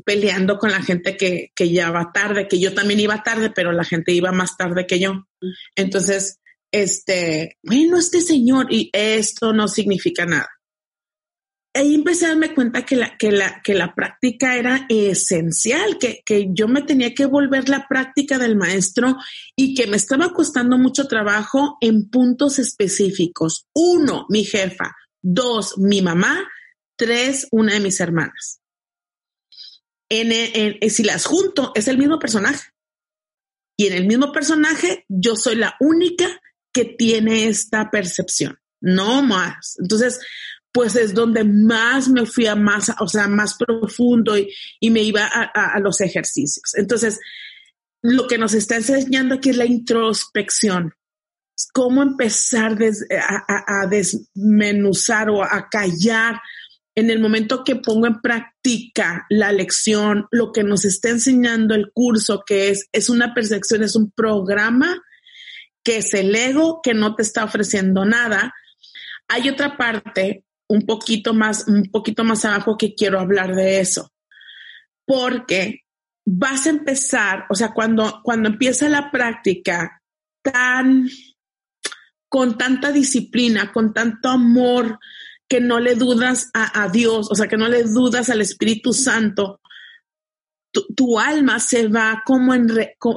peleando 0.05 0.57
con 0.57 0.71
la 0.71 0.81
gente 0.81 1.15
que, 1.15 1.51
que 1.55 1.71
ya 1.71 1.91
va 1.91 2.11
tarde, 2.11 2.47
que 2.47 2.59
yo 2.59 2.73
también 2.73 2.99
iba 2.99 3.23
tarde, 3.23 3.51
pero 3.51 3.71
la 3.71 3.83
gente 3.83 4.11
iba 4.11 4.31
más 4.31 4.57
tarde 4.57 4.85
que 4.85 4.99
yo. 4.99 5.27
Entonces, 5.75 6.39
este, 6.71 7.57
bueno, 7.63 7.97
este 7.97 8.21
señor, 8.21 8.67
y 8.69 8.89
esto 8.91 9.53
no 9.53 9.67
significa 9.67 10.25
nada. 10.25 10.49
Ahí 11.77 11.95
empecé 11.95 12.25
a 12.25 12.29
darme 12.29 12.53
cuenta 12.53 12.85
que 12.85 12.95
la, 12.95 13.17
que 13.17 13.31
la, 13.31 13.61
que 13.63 13.73
la 13.73 13.93
práctica 13.93 14.55
era 14.55 14.85
esencial, 14.89 15.97
que, 15.97 16.21
que 16.25 16.47
yo 16.51 16.67
me 16.67 16.81
tenía 16.81 17.13
que 17.13 17.25
volver 17.25 17.69
la 17.69 17.87
práctica 17.87 18.37
del 18.37 18.55
maestro 18.55 19.17
y 19.55 19.75
que 19.75 19.87
me 19.87 19.97
estaba 19.97 20.33
costando 20.33 20.77
mucho 20.77 21.07
trabajo 21.07 21.77
en 21.81 22.09
puntos 22.09 22.59
específicos. 22.59 23.67
Uno, 23.73 24.25
mi 24.29 24.43
jefa. 24.43 24.95
Dos, 25.21 25.77
mi 25.77 26.01
mamá. 26.01 26.47
Tres, 26.95 27.47
una 27.51 27.73
de 27.73 27.79
mis 27.79 27.99
hermanas 27.99 28.61
en, 30.09 30.89
si 30.89 31.03
las 31.03 31.25
junto, 31.25 31.71
es 31.75 31.87
el 31.87 31.97
mismo 31.97 32.19
personaje. 32.19 32.71
Y 33.77 33.87
en 33.87 33.93
el 33.93 34.07
mismo 34.07 34.31
personaje, 34.31 35.05
yo 35.07 35.35
soy 35.35 35.55
la 35.55 35.75
única 35.79 36.41
que 36.73 36.85
tiene 36.85 37.47
esta 37.47 37.91
percepción, 37.91 38.59
no 38.81 39.21
más. 39.21 39.75
Entonces, 39.79 40.19
pues 40.71 40.95
es 40.95 41.13
donde 41.13 41.43
más 41.43 42.07
me 42.09 42.25
fui 42.25 42.45
a 42.45 42.55
más, 42.55 42.91
o 42.99 43.07
sea, 43.07 43.27
más 43.27 43.55
profundo 43.55 44.37
y, 44.37 44.89
me 44.89 45.01
iba 45.01 45.25
a, 45.25 45.79
los 45.79 46.01
ejercicios. 46.01 46.75
Entonces, 46.75 47.19
lo 48.01 48.27
que 48.27 48.37
nos 48.37 48.53
está 48.53 48.75
enseñando 48.75 49.35
aquí 49.35 49.49
es 49.49 49.57
la 49.57 49.65
introspección. 49.65 50.93
Cómo 51.73 52.03
empezar 52.03 52.77
a, 52.77 53.83
a, 53.83 53.87
desmenuzar 53.87 55.29
o 55.29 55.41
a 55.43 55.67
callar 55.69 56.39
en 56.97 57.11
el 57.11 57.19
momento 57.19 57.63
que 57.63 57.75
pongo 57.75 58.07
en 58.07 58.21
práctica 58.21 59.27
la 59.29 59.51
lección, 59.51 60.25
lo 60.31 60.51
que 60.51 60.63
nos 60.63 60.83
está 60.83 61.09
enseñando 61.09 61.75
el 61.75 61.91
curso, 61.93 62.43
que 62.43 62.69
es, 62.69 62.87
es 62.91 63.09
una 63.09 63.35
percepción, 63.35 63.83
es 63.83 63.95
un 63.95 64.09
programa, 64.09 64.99
que 65.83 65.97
es 65.97 66.11
el 66.15 66.35
ego 66.35 66.81
que 66.81 66.95
no 66.95 67.15
te 67.15 67.21
está 67.21 67.43
ofreciendo 67.43 68.03
nada. 68.03 68.51
Hay 69.27 69.47
otra 69.47 69.77
parte, 69.77 70.43
un 70.69 70.85
poquito 70.85 71.33
más, 71.33 71.67
un 71.67 71.89
poquito 71.91 72.23
más 72.23 72.45
abajo 72.45 72.77
que 72.77 72.93
quiero 72.93 73.19
hablar 73.19 73.55
de 73.55 73.79
eso. 73.79 74.11
Porque 75.05 75.81
vas 76.25 76.65
a 76.65 76.71
empezar, 76.71 77.45
o 77.49 77.55
sea, 77.55 77.73
cuando, 77.73 78.21
cuando 78.23 78.49
empieza 78.49 78.89
la 78.89 79.11
práctica 79.11 80.01
tan, 80.41 81.09
con 82.27 82.57
tanta 82.57 82.91
disciplina, 82.91 83.71
con 83.71 83.93
tanto 83.93 84.29
amor, 84.29 84.99
que 85.47 85.61
no 85.61 85.79
le 85.79 85.95
dudas 85.95 86.49
a, 86.53 86.89
Dios, 86.89 87.29
o 87.31 87.35
sea, 87.35 87.47
que 87.47 87.55
no 87.55 87.69
le 87.69 87.83
dudas 87.83 88.29
al 88.29 88.41
Espíritu 88.41 88.91
Santo, 88.91 89.61
tu, 90.95 91.17
alma 91.17 91.59
se 91.59 91.87
va 91.87 92.21
como 92.25 92.53
en, 92.53 92.67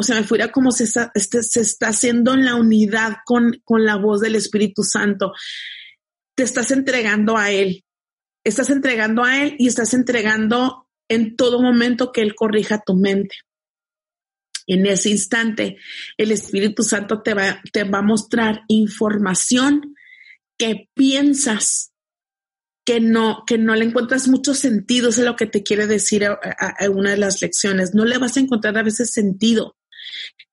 se 0.01 0.15
me 0.15 0.23
fuera 0.23 0.53
como 0.53 0.71
se 0.71 0.85
está, 0.85 1.11
se 1.15 1.61
está 1.61 1.89
haciendo 1.89 2.33
en 2.33 2.45
la 2.45 2.55
unidad 2.55 3.17
con, 3.27 3.61
con 3.65 3.85
la 3.85 3.97
voz 3.97 4.21
del 4.21 4.37
Espíritu 4.37 4.85
Santo. 4.85 5.33
Estás 6.43 6.71
entregando 6.71 7.37
a 7.37 7.51
Él, 7.51 7.85
estás 8.45 8.71
entregando 8.71 9.25
a 9.25 9.43
Él 9.43 9.57
y 9.59 9.69
estás 9.69 9.95
entregando 9.95 10.89
en 11.09 11.37
todo 11.37 11.61
momento 11.61 12.13
que 12.13 12.23
Él 12.23 12.35
corrija 12.35 12.83
tu 12.85 12.95
mente. 12.95 13.37
En 14.67 14.87
ese 14.87 15.11
instante, 15.11 15.79
el 16.17 16.31
Espíritu 16.31 16.83
Santo 16.83 17.23
te 17.23 17.35
va, 17.35 17.61
te 17.73 17.85
va 17.85 17.99
a 17.99 18.03
mostrar 18.03 18.63
información 18.69 19.97
que 20.57 20.89
piensas 20.95 21.91
que 22.85 23.01
no, 23.01 23.45
que 23.47 23.59
no 23.59 23.75
le 23.75 23.85
encuentras 23.85 24.29
mucho 24.29 24.55
sentido, 24.55 25.11
eso 25.11 25.21
es 25.21 25.27
lo 25.27 25.37
que 25.37 25.47
te 25.47 25.63
quiere 25.63 25.87
decir 25.87 26.25
a, 26.25 26.39
una 26.91 27.11
de 27.11 27.19
las 27.19 27.41
lecciones. 27.41 27.95
No 27.95 28.05
le 28.05 28.19
vas 28.19 28.37
a 28.37 28.41
encontrar 28.41 28.77
a 28.77 28.83
veces 28.83 29.13
sentido. 29.13 29.77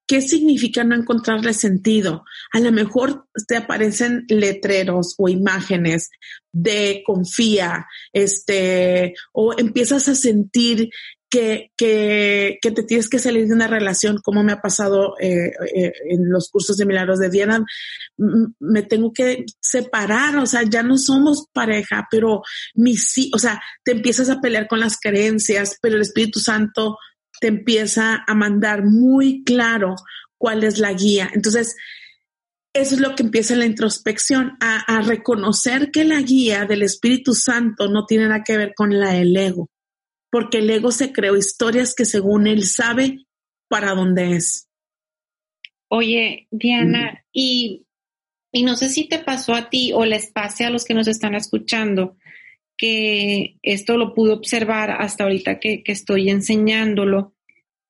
¿Qué 0.07 0.21
significa 0.21 0.85
no 0.85 0.95
encontrarle 0.95 1.53
sentido? 1.53 2.23
A 2.53 2.61
lo 2.61 2.71
mejor 2.71 3.25
te 3.47 3.57
aparecen 3.57 4.25
letreros 4.29 5.15
o 5.17 5.27
imágenes 5.27 6.09
de 6.53 7.03
confía, 7.05 7.85
este, 8.13 9.13
o 9.33 9.53
empiezas 9.57 10.07
a 10.07 10.15
sentir 10.15 10.89
que, 11.29 11.71
que, 11.75 12.57
te 12.61 12.83
tienes 12.83 13.09
que 13.09 13.19
salir 13.19 13.47
de 13.47 13.53
una 13.53 13.67
relación, 13.67 14.19
como 14.23 14.43
me 14.43 14.53
ha 14.53 14.61
pasado 14.61 15.15
eh, 15.19 15.51
eh, 15.75 15.93
en 16.09 16.29
los 16.29 16.49
cursos 16.49 16.77
de 16.77 16.85
milagros 16.85 17.19
de 17.19 17.29
Diana, 17.29 17.65
me 18.59 18.83
tengo 18.83 19.11
que 19.11 19.45
separar, 19.59 20.37
o 20.37 20.45
sea, 20.45 20.63
ya 20.63 20.83
no 20.83 20.97
somos 20.97 21.47
pareja, 21.51 22.07
pero 22.09 22.43
mi 22.75 22.95
o 23.33 23.39
sea, 23.39 23.61
te 23.83 23.91
empiezas 23.91 24.29
a 24.29 24.39
pelear 24.39 24.67
con 24.67 24.79
las 24.79 24.97
creencias, 24.99 25.77
pero 25.81 25.95
el 25.95 26.01
Espíritu 26.01 26.39
Santo 26.39 26.97
te 27.39 27.47
empieza 27.47 28.23
a 28.27 28.33
mandar 28.35 28.83
muy 28.83 29.43
claro 29.43 29.95
cuál 30.37 30.63
es 30.63 30.79
la 30.79 30.93
guía. 30.93 31.29
Entonces, 31.33 31.75
eso 32.73 32.95
es 32.95 33.01
lo 33.01 33.15
que 33.15 33.23
empieza 33.23 33.55
la 33.55 33.65
introspección, 33.65 34.57
a, 34.59 34.97
a 34.97 35.01
reconocer 35.01 35.91
que 35.91 36.03
la 36.03 36.21
guía 36.21 36.65
del 36.65 36.83
Espíritu 36.83 37.33
Santo 37.33 37.87
no 37.87 38.05
tiene 38.05 38.27
nada 38.27 38.43
que 38.43 38.57
ver 38.57 38.73
con 38.75 38.99
la 38.99 39.11
del 39.11 39.35
ego 39.35 39.69
porque 40.31 40.59
el 40.59 40.69
ego 40.69 40.91
se 40.91 41.11
creó 41.11 41.35
historias 41.35 41.95
que 41.95 42.05
según 42.05 42.47
él 42.47 42.63
sabe 42.63 43.25
para 43.69 43.93
dónde 43.93 44.35
es. 44.35 44.69
Oye, 45.89 46.47
Diana, 46.51 47.23
y, 47.31 47.85
y, 48.51 48.63
no 48.63 48.75
sé 48.75 48.89
si 48.89 49.07
te 49.07 49.19
pasó 49.19 49.53
a 49.53 49.69
ti 49.69 49.93
o 49.93 50.05
les 50.05 50.31
pase 50.31 50.65
a 50.65 50.69
los 50.69 50.83
que 50.83 50.93
nos 50.93 51.07
están 51.07 51.33
escuchando, 51.33 52.17
que 52.77 53.57
esto 53.63 53.97
lo 53.97 54.13
pude 54.13 54.33
observar 54.33 54.91
hasta 54.91 55.23
ahorita 55.23 55.59
que, 55.59 55.83
estoy 55.85 56.29
enseñándolo, 56.29 57.33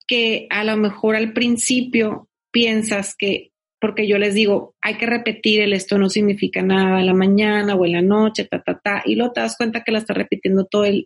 que 0.08 0.48
a 0.50 0.63
lo 0.63 0.77
mejor 0.77 1.15
al 1.15 1.34
principio 1.34 2.29
piensas 2.51 3.15
que 3.15 3.51
porque 3.79 4.08
yo 4.08 4.17
les 4.17 4.34
digo, 4.34 4.74
hay 4.82 4.96
que 4.96 5.06
repetir 5.06 5.62
el 5.62 5.72
esto 5.72 6.00
no 6.00 6.10
significa 6.10 6.63
nada 6.63 7.00
en 7.00 7.06
la 7.06 7.13
mañana 7.13 7.75
o 7.75 7.86
en 7.86 7.91
la 7.91 8.01
noche, 8.01 8.46
ta, 8.46 8.63
ta, 8.63 8.79
ta, 8.79 9.03
y 9.06 9.13
luego 9.13 9.34
te 9.34 9.41
das 9.41 9.56
cuenta 9.56 9.84
que 9.84 9.91
la 9.91 10.00
estás 10.00 10.17
repitiendo 10.17 10.65
todo 10.65 10.86
el, 10.86 11.06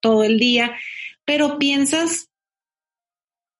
todo 0.00 0.22
el 0.22 0.38
día, 0.38 0.72
pero 1.24 1.58
piensas 1.58 2.28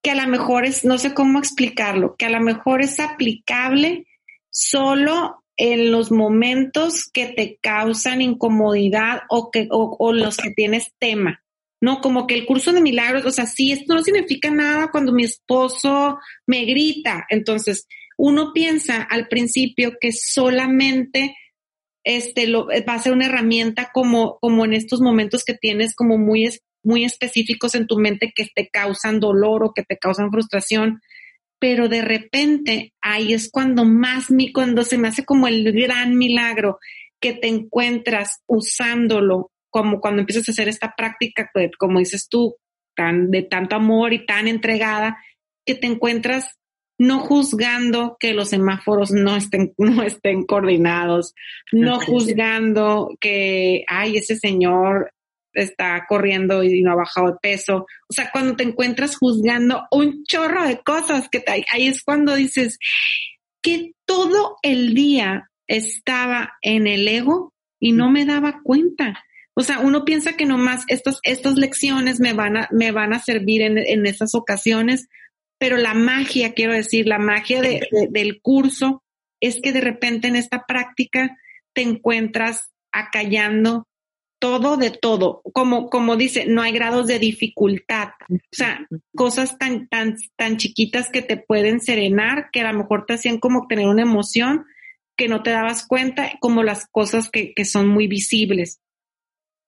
que 0.00 0.12
a 0.12 0.14
lo 0.14 0.28
mejor 0.28 0.64
es, 0.64 0.84
no 0.84 0.96
sé 0.96 1.12
cómo 1.12 1.40
explicarlo, 1.40 2.14
que 2.16 2.26
a 2.26 2.30
lo 2.30 2.40
mejor 2.40 2.82
es 2.82 3.00
aplicable 3.00 4.06
solo 4.48 5.41
en 5.56 5.90
los 5.90 6.10
momentos 6.10 7.10
que 7.12 7.26
te 7.26 7.58
causan 7.60 8.22
incomodidad 8.22 9.22
o, 9.28 9.50
que, 9.50 9.68
o 9.70 10.12
los 10.12 10.36
que 10.36 10.50
tienes 10.50 10.92
tema. 10.98 11.42
No, 11.82 12.00
como 12.00 12.28
que 12.28 12.34
el 12.34 12.46
curso 12.46 12.72
de 12.72 12.80
milagros, 12.80 13.26
o 13.26 13.30
sea, 13.32 13.46
sí, 13.46 13.72
esto 13.72 13.94
no 13.94 14.04
significa 14.04 14.50
nada 14.50 14.90
cuando 14.92 15.12
mi 15.12 15.24
esposo 15.24 16.16
me 16.46 16.64
grita. 16.64 17.26
Entonces, 17.28 17.88
uno 18.16 18.52
piensa 18.54 19.02
al 19.02 19.26
principio 19.26 19.94
que 20.00 20.12
solamente 20.12 21.36
este 22.04 22.46
lo, 22.46 22.66
va 22.66 22.94
a 22.94 22.98
ser 22.98 23.12
una 23.12 23.26
herramienta 23.26 23.90
como, 23.92 24.38
como 24.40 24.64
en 24.64 24.74
estos 24.74 25.00
momentos 25.00 25.44
que 25.44 25.54
tienes 25.54 25.94
como 25.94 26.18
muy 26.18 26.48
muy 26.84 27.04
específicos 27.04 27.74
en 27.74 27.86
tu 27.86 27.98
mente 27.98 28.32
que 28.34 28.48
te 28.54 28.68
causan 28.68 29.20
dolor 29.20 29.64
o 29.64 29.72
que 29.72 29.82
te 29.82 29.98
causan 29.98 30.30
frustración, 30.30 31.00
pero 31.62 31.88
de 31.88 32.02
repente 32.02 32.92
ahí 33.00 33.32
es 33.32 33.48
cuando 33.48 33.84
más 33.84 34.32
mi, 34.32 34.50
cuando 34.50 34.82
se 34.82 34.98
me 34.98 35.06
hace 35.06 35.24
como 35.24 35.46
el 35.46 35.72
gran 35.72 36.18
milagro 36.18 36.80
que 37.20 37.34
te 37.34 37.46
encuentras 37.46 38.40
usándolo, 38.48 39.52
como 39.70 40.00
cuando 40.00 40.22
empiezas 40.22 40.48
a 40.48 40.50
hacer 40.50 40.66
esta 40.66 40.92
práctica, 40.96 41.48
como 41.78 42.00
dices 42.00 42.26
tú, 42.28 42.56
tan, 42.96 43.30
de 43.30 43.42
tanto 43.44 43.76
amor 43.76 44.12
y 44.12 44.26
tan 44.26 44.48
entregada, 44.48 45.18
que 45.64 45.76
te 45.76 45.86
encuentras 45.86 46.58
no 46.98 47.20
juzgando 47.20 48.16
que 48.18 48.34
los 48.34 48.48
semáforos 48.48 49.12
no 49.12 49.36
estén, 49.36 49.72
no 49.78 50.02
estén 50.02 50.44
coordinados, 50.44 51.32
no 51.70 52.00
juzgando 52.00 53.10
que, 53.20 53.84
ay, 53.86 54.16
ese 54.16 54.34
señor 54.34 55.12
está 55.52 56.04
corriendo 56.08 56.62
y 56.62 56.82
no 56.82 56.92
ha 56.92 56.96
bajado 56.96 57.28
de 57.28 57.38
peso. 57.40 57.86
O 58.08 58.12
sea, 58.12 58.30
cuando 58.32 58.56
te 58.56 58.64
encuentras 58.64 59.16
juzgando 59.16 59.86
un 59.90 60.24
chorro 60.24 60.66
de 60.66 60.80
cosas 60.82 61.28
que 61.30 61.40
te, 61.40 61.64
ahí 61.72 61.86
es 61.86 62.02
cuando 62.02 62.34
dices 62.34 62.78
que 63.62 63.92
todo 64.04 64.56
el 64.62 64.94
día 64.94 65.50
estaba 65.66 66.54
en 66.62 66.86
el 66.86 67.06
ego 67.08 67.52
y 67.80 67.92
no 67.92 68.10
me 68.10 68.24
daba 68.24 68.60
cuenta. 68.62 69.24
O 69.54 69.62
sea, 69.62 69.80
uno 69.80 70.04
piensa 70.04 70.34
que 70.34 70.46
nomás 70.46 70.84
estas, 70.88 71.18
estas 71.22 71.56
lecciones 71.56 72.20
me 72.20 72.32
van 72.32 72.56
a, 72.56 72.68
me 72.72 72.90
van 72.90 73.12
a 73.12 73.18
servir 73.18 73.62
en, 73.62 73.78
en 73.78 74.06
esas 74.06 74.34
ocasiones, 74.34 75.08
pero 75.58 75.76
la 75.76 75.94
magia, 75.94 76.54
quiero 76.54 76.72
decir, 76.72 77.06
la 77.06 77.18
magia 77.18 77.60
del 77.60 78.40
curso 78.40 79.02
es 79.40 79.60
que 79.60 79.72
de 79.72 79.80
repente 79.80 80.28
en 80.28 80.36
esta 80.36 80.64
práctica 80.66 81.36
te 81.74 81.82
encuentras 81.82 82.70
acallando 82.92 83.86
todo 84.42 84.76
de 84.76 84.90
todo, 84.90 85.40
como, 85.52 85.88
como 85.88 86.16
dice, 86.16 86.46
no 86.46 86.62
hay 86.62 86.72
grados 86.72 87.06
de 87.06 87.20
dificultad, 87.20 88.08
o 88.28 88.38
sea, 88.50 88.88
cosas 89.14 89.56
tan, 89.56 89.86
tan, 89.86 90.16
tan 90.34 90.56
chiquitas 90.56 91.10
que 91.10 91.22
te 91.22 91.36
pueden 91.36 91.78
serenar, 91.78 92.50
que 92.52 92.60
a 92.60 92.72
lo 92.72 92.78
mejor 92.80 93.06
te 93.06 93.14
hacían 93.14 93.38
como 93.38 93.68
tener 93.68 93.86
una 93.86 94.02
emoción 94.02 94.64
que 95.16 95.28
no 95.28 95.44
te 95.44 95.50
dabas 95.50 95.86
cuenta, 95.86 96.32
como 96.40 96.64
las 96.64 96.88
cosas 96.90 97.30
que, 97.30 97.54
que 97.54 97.64
son 97.64 97.86
muy 97.86 98.08
visibles. 98.08 98.80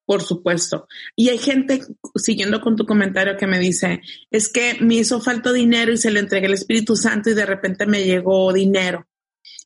Por 0.07 0.23
supuesto. 0.23 0.89
Y 1.15 1.29
hay 1.29 1.39
gente, 1.39 1.81
siguiendo 2.17 2.61
con 2.61 2.75
tu 2.75 2.85
comentario, 2.85 3.37
que 3.37 3.47
me 3.47 3.61
dice, 3.61 4.01
es 4.33 4.49
que 4.49 4.79
me 4.81 4.97
hizo 4.97 5.21
falta 5.21 5.53
dinero 5.53 5.93
y 5.93 5.99
se 5.99 6.11
le 6.11 6.19
entregué 6.19 6.47
el 6.47 6.55
Espíritu 6.55 6.97
Santo 6.97 7.31
y 7.31 7.35
de 7.35 7.47
repente 7.47 7.87
me 7.87 8.03
llegó 8.03 8.53
dinero. 8.53 9.07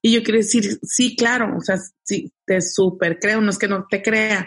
Y 0.03 0.12
yo 0.12 0.23
quiero 0.23 0.41
decir, 0.41 0.79
sí, 0.83 1.17
claro, 1.17 1.57
o 1.57 1.62
sea, 1.62 1.77
sí, 2.03 2.31
te 2.45 2.61
súper 2.61 3.19
creo, 3.19 3.41
no 3.41 3.49
es 3.49 3.59
que 3.59 3.69
no 3.69 3.87
te 3.88 4.03
crea, 4.03 4.47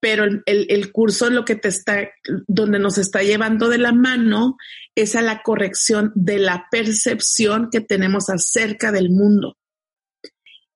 pero 0.00 0.24
el, 0.24 0.42
el, 0.46 0.92
curso 0.92 1.30
lo 1.30 1.44
que 1.44 1.56
te 1.56 1.68
está, 1.68 2.08
donde 2.46 2.78
nos 2.78 2.98
está 2.98 3.22
llevando 3.22 3.68
de 3.68 3.78
la 3.78 3.92
mano 3.92 4.56
es 4.94 5.16
a 5.16 5.22
la 5.22 5.42
corrección 5.42 6.12
de 6.14 6.38
la 6.38 6.66
percepción 6.70 7.68
que 7.70 7.80
tenemos 7.80 8.28
acerca 8.28 8.92
del 8.92 9.10
mundo. 9.10 9.56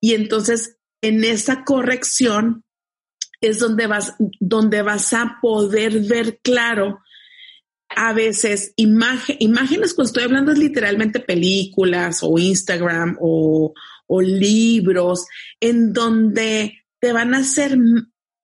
Y 0.00 0.14
entonces, 0.14 0.78
en 1.02 1.24
esa 1.24 1.64
corrección, 1.64 2.64
es 3.40 3.58
donde 3.58 3.86
vas, 3.86 4.14
donde 4.38 4.82
vas 4.82 5.12
a 5.12 5.38
poder 5.40 6.00
ver 6.00 6.40
claro 6.42 7.00
a 7.88 8.12
veces 8.12 8.72
imágenes, 8.76 9.94
cuando 9.94 10.08
estoy 10.08 10.22
hablando 10.22 10.52
es 10.52 10.58
literalmente 10.58 11.18
películas 11.18 12.20
o 12.22 12.38
Instagram 12.38 13.16
o, 13.20 13.74
o 14.06 14.22
libros, 14.22 15.26
en 15.58 15.92
donde 15.92 16.84
te 17.00 17.12
van 17.12 17.34
a 17.34 17.38
hacer 17.38 17.76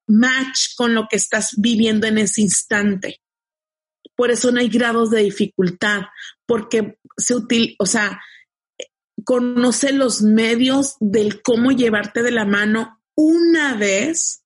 match 0.06 0.74
con 0.76 0.94
lo 0.94 1.06
que 1.08 1.16
estás 1.16 1.54
viviendo 1.58 2.06
en 2.06 2.18
ese 2.18 2.42
instante. 2.42 3.20
Por 4.14 4.30
eso 4.30 4.50
no 4.50 4.60
hay 4.60 4.68
grados 4.68 5.10
de 5.10 5.22
dificultad, 5.22 6.02
porque 6.46 6.98
se 7.16 7.34
utiliza, 7.34 7.74
o 7.78 7.86
sea, 7.86 8.20
conoce 9.24 9.92
los 9.92 10.22
medios 10.22 10.96
del 11.00 11.42
cómo 11.42 11.72
llevarte 11.72 12.22
de 12.22 12.30
la 12.30 12.44
mano 12.44 13.02
una 13.14 13.74
vez 13.74 14.44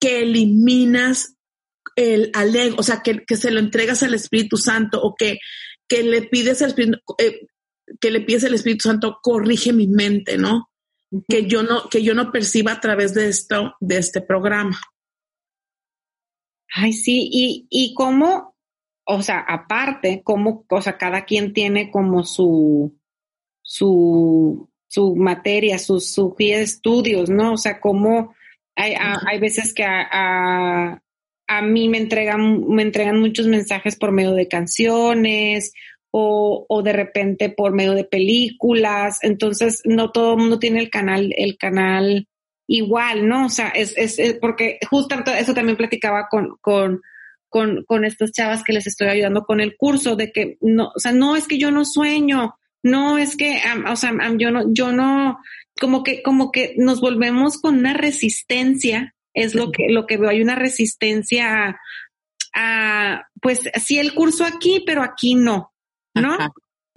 que 0.00 0.22
eliminas 0.22 1.36
el 1.96 2.30
alego, 2.34 2.76
o 2.78 2.82
sea, 2.82 3.02
que, 3.02 3.24
se 3.36 3.50
lo 3.50 3.60
entregas 3.60 4.02
al 4.02 4.14
Espíritu 4.14 4.58
Santo 4.58 5.00
o 5.00 5.14
que, 5.14 5.38
que 5.88 6.02
le 6.02 6.22
pides 6.22 6.60
al 6.62 6.68
Espíritu, 6.68 6.98
eh, 7.18 7.46
que 8.00 8.10
le 8.10 8.20
pides 8.20 8.44
al 8.44 8.54
Espíritu 8.54 8.88
Santo, 8.88 9.18
corrige 9.22 9.72
mi 9.72 9.86
mente, 9.86 10.36
¿no? 10.36 10.68
Que 11.28 11.46
yo 11.46 11.62
no, 11.62 11.88
que 11.88 12.02
yo 12.02 12.14
no 12.14 12.32
perciba 12.32 12.72
a 12.72 12.80
través 12.80 13.14
de 13.14 13.28
esto, 13.28 13.74
de 13.80 13.98
este 13.98 14.20
programa. 14.20 14.78
Ay, 16.74 16.92
sí, 16.92 17.28
y, 17.32 17.66
y 17.70 17.94
cómo, 17.94 18.54
o 19.04 19.22
sea, 19.22 19.40
aparte, 19.40 20.22
cómo, 20.22 20.64
o 20.68 20.82
sea, 20.82 20.98
cada 20.98 21.24
quien 21.24 21.52
tiene 21.52 21.90
como 21.90 22.24
su, 22.24 22.98
su, 23.62 24.68
su 24.86 25.16
materia, 25.16 25.78
su, 25.78 26.00
su 26.00 26.34
guía 26.36 26.58
de 26.58 26.64
estudios, 26.64 27.30
¿no? 27.30 27.54
O 27.54 27.56
sea, 27.56 27.80
cómo 27.80 28.34
hay, 28.76 28.94
hay 29.26 29.40
veces 29.40 29.72
que 29.72 29.84
a, 29.84 31.02
a, 31.46 31.62
mí 31.62 31.88
me 31.88 31.98
entregan, 31.98 32.66
me 32.68 32.82
entregan 32.82 33.20
muchos 33.20 33.46
mensajes 33.46 33.96
por 33.96 34.12
medio 34.12 34.32
de 34.32 34.48
canciones 34.48 35.72
o, 36.18 36.82
de 36.82 36.92
repente 36.94 37.50
por 37.50 37.72
medio 37.72 37.92
de 37.92 38.04
películas. 38.04 39.18
Entonces, 39.22 39.82
no 39.84 40.12
todo 40.12 40.38
mundo 40.38 40.58
tiene 40.58 40.80
el 40.80 40.88
canal, 40.88 41.34
el 41.36 41.58
canal 41.58 42.26
igual, 42.66 43.28
¿no? 43.28 43.46
O 43.46 43.48
sea, 43.50 43.68
es, 43.68 43.92
es, 43.98 44.18
es 44.18 44.34
porque 44.34 44.78
justo 44.88 45.14
eso 45.38 45.52
también 45.52 45.76
platicaba 45.76 46.28
con, 46.30 46.56
con, 46.62 47.02
con, 47.50 47.84
con 47.84 48.04
estas 48.06 48.32
chavas 48.32 48.64
que 48.64 48.72
les 48.72 48.86
estoy 48.86 49.08
ayudando 49.08 49.44
con 49.44 49.60
el 49.60 49.76
curso, 49.76 50.16
de 50.16 50.32
que 50.32 50.56
no, 50.62 50.90
o 50.94 50.98
sea, 50.98 51.12
no 51.12 51.36
es 51.36 51.46
que 51.46 51.58
yo 51.58 51.70
no 51.70 51.84
sueño, 51.84 52.56
no 52.82 53.18
es 53.18 53.36
que, 53.36 53.60
o 53.86 53.96
sea, 53.96 54.12
yo 54.38 54.50
no, 54.50 54.72
yo 54.72 54.92
no, 54.92 55.38
como 55.78 56.02
que, 56.02 56.22
como 56.22 56.50
que 56.50 56.74
nos 56.78 57.00
volvemos 57.02 57.60
con 57.60 57.76
una 57.76 57.92
resistencia, 57.92 59.14
es 59.34 59.54
lo 59.54 59.70
que, 59.70 59.88
lo 59.90 60.06
que 60.06 60.16
veo, 60.16 60.30
hay 60.30 60.40
una 60.40 60.54
resistencia 60.54 61.78
a, 62.54 63.28
pues 63.42 63.60
sí 63.84 63.98
el 63.98 64.14
curso 64.14 64.44
aquí, 64.46 64.82
pero 64.86 65.02
aquí 65.02 65.34
no, 65.34 65.74
¿no? 66.20 66.36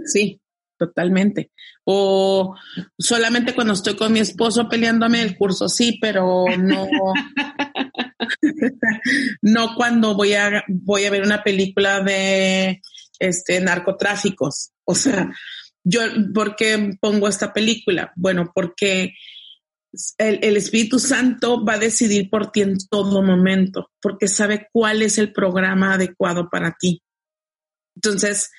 Sí, 0.04 0.42
totalmente. 0.78 1.52
O 1.84 2.56
solamente 2.98 3.54
cuando 3.54 3.74
estoy 3.74 3.96
con 3.96 4.14
mi 4.14 4.20
esposo 4.20 4.70
peleándome 4.70 5.22
el 5.22 5.38
curso, 5.38 5.68
sí, 5.68 5.98
pero 6.02 6.46
no, 6.58 6.88
no 9.42 9.76
cuando 9.76 10.16
voy 10.16 10.34
a, 10.34 10.64
voy 10.68 11.06
a 11.06 11.12
ver 11.12 11.24
una 11.24 11.44
película 11.44 12.02
de 12.02 12.82
este 13.20 13.60
narcotráficos. 13.60 14.72
O 14.86 14.96
sea, 14.96 15.30
yo, 15.84 16.02
¿por 16.34 16.56
qué 16.56 16.98
pongo 17.00 17.28
esta 17.28 17.54
película? 17.54 18.12
Bueno, 18.16 18.52
porque 18.54 19.14
el, 20.18 20.58
Espíritu 20.58 21.00
Santo 21.00 21.66
va 21.66 21.74
a 21.74 21.80
decidir 21.80 22.30
por 22.30 22.52
ti 22.52 22.62
en 22.62 22.78
todo 22.90 23.24
momento, 23.24 23.92
porque 24.02 24.28
sabe 24.28 24.68
cuál 24.72 25.02
es 25.02 25.18
el 25.18 25.34
programa 25.34 25.94
adecuado 25.94 26.50
para 26.50 26.76
ti. 26.80 27.02
Entonces, 27.96 28.52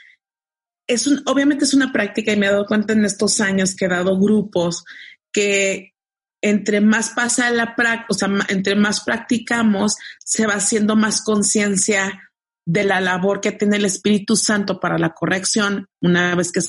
es 0.90 1.07
un, 1.07 1.22
obviamente 1.26 1.64
es 1.64 1.74
una 1.74 1.92
práctica 1.92 2.33
y 2.33 2.37
me 2.37 2.46
he 2.46 2.50
dado 2.50 2.66
cuenta 2.66 2.92
en 2.92 3.05
estos 3.05 3.40
años 3.40 3.74
que 3.74 3.85
he 3.85 3.88
dado 3.88 4.18
grupos 4.18 4.85
que 5.33 5.94
entre 6.42 6.81
más 6.81 7.11
pasa 7.11 7.50
la 7.50 7.76
práctica, 7.76 8.07
o 8.09 8.14
sea, 8.14 8.29
entre 8.48 8.74
más 8.74 9.03
practicamos, 9.03 9.96
se 10.24 10.46
va 10.46 10.55
haciendo 10.55 10.96
más 10.96 11.22
conciencia 11.22 12.31
de 12.66 12.85
la 12.85 13.00
labor 13.00 13.40
que 13.40 13.53
tiene 13.53 13.76
el 13.76 13.85
Espíritu 13.85 14.37
Santo 14.37 14.81
para 14.81 14.98
la 14.98 15.12
corrección 15.12 15.87
una 16.00 16.35
vez 16.35 16.50
que 16.53 16.61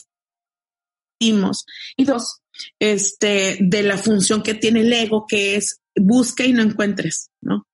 y 1.21 2.03
dos, 2.03 2.41
este, 2.79 3.57
de 3.59 3.83
la 3.83 3.97
función 3.97 4.41
que 4.41 4.55
tiene 4.55 4.81
el 4.81 4.91
ego, 4.91 5.25
que 5.27 5.55
es 5.55 5.81
busca 5.95 6.43
y 6.43 6.53
no 6.53 6.63
encuentres, 6.63 7.29
¿no? 7.41 7.67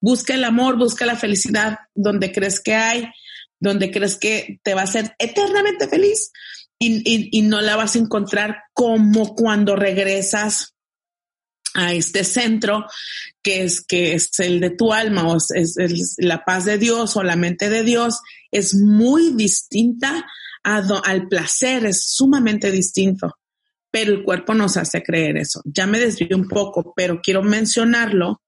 Busca 0.00 0.34
el 0.34 0.44
amor, 0.44 0.78
busca 0.78 1.04
la 1.04 1.16
felicidad 1.16 1.78
donde 1.94 2.32
crees 2.32 2.60
que 2.60 2.74
hay, 2.74 3.08
donde 3.60 3.90
crees 3.90 4.16
que 4.16 4.60
te 4.62 4.74
va 4.74 4.82
a 4.82 4.84
hacer 4.84 5.14
eternamente 5.18 5.88
feliz 5.88 6.30
y, 6.78 7.42
no 7.42 7.60
la 7.60 7.76
vas 7.76 7.94
a 7.94 7.98
encontrar 7.98 8.64
como 8.72 9.34
cuando 9.34 9.76
regresas 9.76 10.74
a 11.74 11.92
este 11.92 12.24
centro 12.24 12.86
que 13.42 13.64
es, 13.64 13.80
que 13.80 14.14
es 14.14 14.38
el 14.38 14.60
de 14.60 14.70
tu 14.70 14.92
alma 14.92 15.26
o 15.26 15.36
es 15.36 16.16
la 16.18 16.44
paz 16.44 16.64
de 16.66 16.78
Dios 16.78 17.16
o 17.16 17.22
la 17.22 17.36
mente 17.36 17.70
de 17.70 17.82
Dios, 17.82 18.20
es 18.50 18.74
muy 18.74 19.32
distinta 19.32 20.26
al 20.64 21.28
placer 21.28 21.84
es 21.86 22.04
sumamente 22.04 22.70
distinto, 22.70 23.38
pero 23.90 24.12
el 24.12 24.24
cuerpo 24.24 24.54
nos 24.54 24.76
hace 24.76 25.02
creer 25.02 25.36
eso. 25.36 25.60
Ya 25.64 25.86
me 25.86 25.98
desvío 25.98 26.36
un 26.36 26.48
poco, 26.48 26.94
pero 26.96 27.20
quiero 27.22 27.42
mencionarlo 27.42 28.42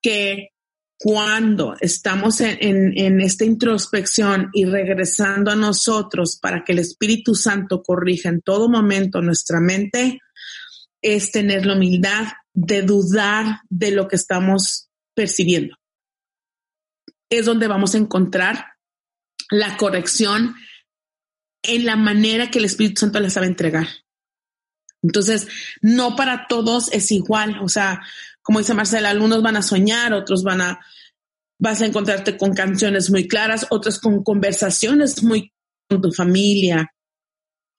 que 0.00 0.50
cuando 0.98 1.76
estamos 1.80 2.40
en, 2.40 3.20
esta 3.20 3.44
introspección 3.44 4.50
y 4.52 4.64
regresando 4.64 5.52
a 5.52 5.56
nosotros 5.56 6.38
para 6.42 6.64
que 6.64 6.72
el 6.72 6.80
Espíritu 6.80 7.36
Santo 7.36 7.82
corrija 7.82 8.28
en 8.28 8.42
todo 8.42 8.68
momento 8.68 9.22
nuestra 9.22 9.60
mente, 9.60 10.18
es 11.00 11.30
tener 11.30 11.66
la 11.66 11.74
humildad 11.74 12.26
de 12.52 12.82
dudar 12.82 13.60
de 13.70 13.92
lo 13.92 14.08
que 14.08 14.16
estamos 14.16 14.90
percibiendo. 15.14 15.76
es 17.30 17.44
donde 17.44 17.68
vamos 17.68 17.94
a 17.94 17.98
encontrar 17.98 18.64
la 19.50 19.76
corrección 19.76 20.56
en 21.62 21.84
la 21.84 21.96
manera 21.96 22.50
que 22.50 22.58
el 22.58 22.64
Espíritu 22.64 23.00
Santo 23.00 23.20
les 23.20 23.34
sabe 23.34 23.46
entregar. 23.46 23.86
Entonces, 25.02 25.46
no 25.80 26.16
para 26.16 26.46
todos 26.48 26.90
es 26.92 27.12
igual. 27.12 27.58
O 27.62 27.68
sea, 27.68 28.00
como 28.48 28.60
dice 28.60 28.72
Marcela, 28.72 29.10
algunos 29.10 29.42
van 29.42 29.56
a 29.58 29.62
soñar, 29.62 30.14
otros 30.14 30.42
van 30.42 30.62
a, 30.62 30.80
vas 31.60 31.82
a 31.82 31.84
encontrarte 31.84 32.38
con 32.38 32.54
canciones 32.54 33.10
muy 33.10 33.28
claras, 33.28 33.66
otros 33.68 34.00
con 34.00 34.24
conversaciones 34.24 35.22
muy 35.22 35.52
con 35.86 36.00
tu 36.00 36.10
familia. 36.12 36.90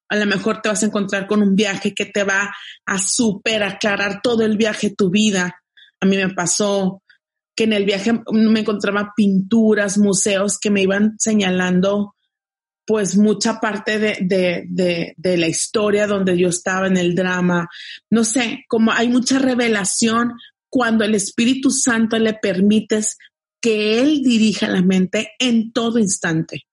A 0.09 0.15
lo 0.15 0.27
mejor 0.27 0.61
te 0.61 0.69
vas 0.69 0.83
a 0.83 0.85
encontrar 0.85 1.25
con 1.25 1.41
un 1.41 1.55
viaje 1.55 1.95
que 1.95 2.05
te 2.05 2.23
va 2.23 2.53
a 2.85 2.99
súper 2.99 3.63
aclarar 3.63 4.21
todo 4.21 4.43
el 4.45 4.57
viaje, 4.57 4.93
tu 4.95 5.09
vida. 5.09 5.59
A 5.99 6.05
mí 6.05 6.17
me 6.17 6.29
pasó 6.35 7.01
que 7.55 7.63
en 7.63 7.73
el 7.73 7.85
viaje 7.85 8.13
me 8.31 8.59
encontraba 8.59 9.13
pinturas, 9.15 9.97
museos 9.97 10.59
que 10.59 10.69
me 10.69 10.83
iban 10.83 11.15
señalando 11.17 12.13
pues 12.85 13.17
mucha 13.17 13.59
parte 13.59 13.97
de, 13.97 14.67
de, 15.17 15.37
la 15.37 15.47
historia 15.47 16.05
donde 16.05 16.37
yo 16.37 16.49
estaba 16.49 16.85
en 16.85 16.97
el 16.97 17.15
drama. 17.15 17.67
No 18.11 18.23
sé, 18.23 18.65
como 18.67 18.91
hay 18.91 19.09
mucha 19.09 19.39
revelación 19.39 20.33
cuando 20.69 21.03
el 21.03 21.15
Espíritu 21.15 21.71
Santo 21.71 22.17
le 22.17 22.33
permites 22.33 23.17
que 23.61 23.99
Él 23.99 24.21
dirija 24.21 24.67
la 24.67 24.81
mente 24.81 25.31
en 25.39 25.71
todo 25.71 25.99
instante. 25.99 26.63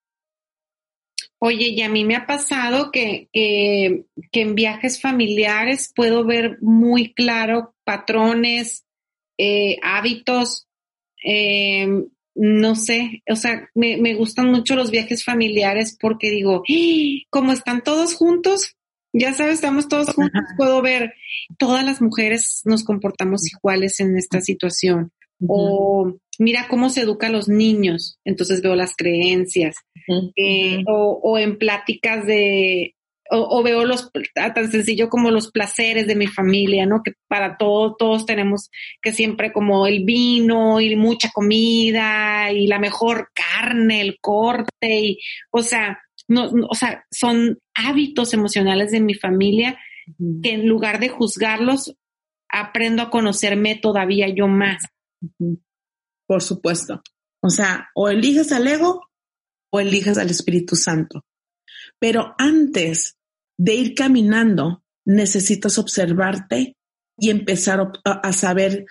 Oye, 1.39 1.69
y 1.69 1.81
a 1.81 1.89
mí 1.89 2.03
me 2.03 2.15
ha 2.15 2.25
pasado 2.25 2.91
que, 2.91 3.29
que, 3.31 4.05
en 4.31 4.55
viajes 4.55 4.99
familiares 4.99 5.91
puedo 5.95 6.25
ver 6.25 6.57
muy 6.61 7.13
claro 7.13 7.75
patrones, 7.83 8.85
eh, 9.37 9.77
hábitos, 9.83 10.67
eh, 11.23 11.87
no 12.33 12.75
sé, 12.75 13.23
o 13.29 13.35
sea, 13.35 13.69
me, 13.75 13.97
me, 13.97 14.15
gustan 14.15 14.51
mucho 14.51 14.75
los 14.75 14.89
viajes 14.89 15.23
familiares 15.23 15.95
porque 15.99 16.31
digo, 16.31 16.63
¡Ah! 16.67 17.27
como 17.29 17.51
están 17.51 17.83
todos 17.83 18.15
juntos, 18.15 18.76
ya 19.17 19.33
sabes, 19.33 19.55
estamos 19.55 19.87
todos 19.87 20.09
juntos, 20.13 20.41
puedo 20.57 20.81
ver, 20.81 21.13
todas 21.57 21.83
las 21.83 22.01
mujeres 22.01 22.61
nos 22.65 22.83
comportamos 22.83 23.41
iguales 23.51 23.99
en 23.99 24.17
esta 24.17 24.41
situación. 24.41 25.11
O 25.47 26.15
mira 26.39 26.67
cómo 26.67 26.89
se 26.89 27.01
educa 27.01 27.27
a 27.27 27.31
los 27.31 27.47
niños, 27.47 28.17
entonces 28.25 28.61
veo 28.61 28.75
las 28.75 28.95
creencias. 28.95 29.75
Eh, 30.35 30.83
o, 30.87 31.19
o, 31.21 31.37
en 31.37 31.57
pláticas 31.57 32.25
de, 32.25 32.95
o, 33.29 33.63
veo 33.63 33.85
los 33.85 34.09
tan 34.33 34.71
sencillo 34.71 35.09
como 35.09 35.31
los 35.31 35.51
placeres 35.51 36.07
de 36.07 36.15
mi 36.15 36.27
familia, 36.27 36.85
¿no? 36.85 37.01
Que 37.03 37.13
para 37.27 37.57
todos, 37.57 37.95
todos 37.97 38.25
tenemos 38.25 38.69
que 39.01 39.11
siempre 39.11 39.51
como 39.51 39.85
el 39.87 40.05
vino 40.05 40.79
y 40.79 40.95
mucha 40.95 41.29
comida 41.33 42.51
y 42.51 42.67
la 42.67 42.79
mejor 42.79 43.29
carne, 43.33 44.01
el 44.01 44.17
corte 44.21 44.69
y, 44.81 45.19
o 45.51 45.61
sea, 45.61 45.99
no, 46.27 46.49
o 46.69 46.75
sea, 46.75 47.05
son 47.11 47.59
hábitos 47.73 48.33
emocionales 48.33 48.91
de 48.91 49.01
mi 49.01 49.13
familia 49.13 49.77
que 50.41 50.53
en 50.53 50.67
lugar 50.67 50.99
de 50.99 51.09
juzgarlos, 51.09 51.93
aprendo 52.49 53.01
a 53.01 53.09
conocerme 53.09 53.75
todavía 53.75 54.27
yo 54.33 54.47
más. 54.47 54.83
Por 56.25 56.41
supuesto. 56.41 57.01
O 57.41 57.49
sea, 57.49 57.89
o 57.93 58.09
eliges 58.09 58.51
al 58.51 58.67
ego 58.67 59.07
o 59.69 59.79
eliges 59.79 60.17
al 60.17 60.29
Espíritu 60.29 60.75
Santo. 60.75 61.25
Pero 61.99 62.35
antes 62.37 63.17
de 63.57 63.75
ir 63.75 63.95
caminando, 63.95 64.83
necesitas 65.05 65.77
observarte 65.77 66.75
y 67.17 67.29
empezar 67.29 67.91
a 68.05 68.33
saber 68.33 68.85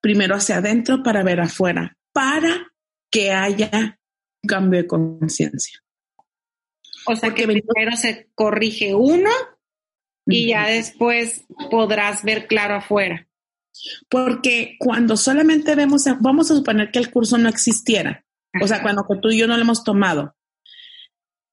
primero 0.00 0.34
hacia 0.34 0.56
adentro 0.58 1.02
para 1.02 1.22
ver 1.22 1.40
afuera, 1.40 1.96
para 2.12 2.72
que 3.10 3.32
haya 3.32 3.98
un 4.42 4.48
cambio 4.48 4.82
de 4.82 4.86
conciencia. 4.86 5.80
O 7.08 7.16
sea 7.16 7.34
que 7.34 7.44
primero 7.44 7.96
se 7.96 8.28
corrige 8.34 8.94
uno 8.94 9.30
y 10.26 10.48
ya 10.48 10.66
después 10.66 11.44
podrás 11.70 12.22
ver 12.22 12.46
claro 12.46 12.76
afuera. 12.76 13.28
Porque 14.08 14.76
cuando 14.78 15.16
solamente 15.16 15.74
vemos, 15.74 16.04
vamos 16.20 16.50
a 16.50 16.56
suponer 16.56 16.90
que 16.90 16.98
el 16.98 17.10
curso 17.10 17.38
no 17.38 17.48
existiera, 17.48 18.24
o 18.60 18.66
sea, 18.66 18.82
cuando 18.82 19.06
tú 19.20 19.30
y 19.30 19.38
yo 19.38 19.46
no 19.46 19.56
lo 19.56 19.62
hemos 19.62 19.84
tomado, 19.84 20.34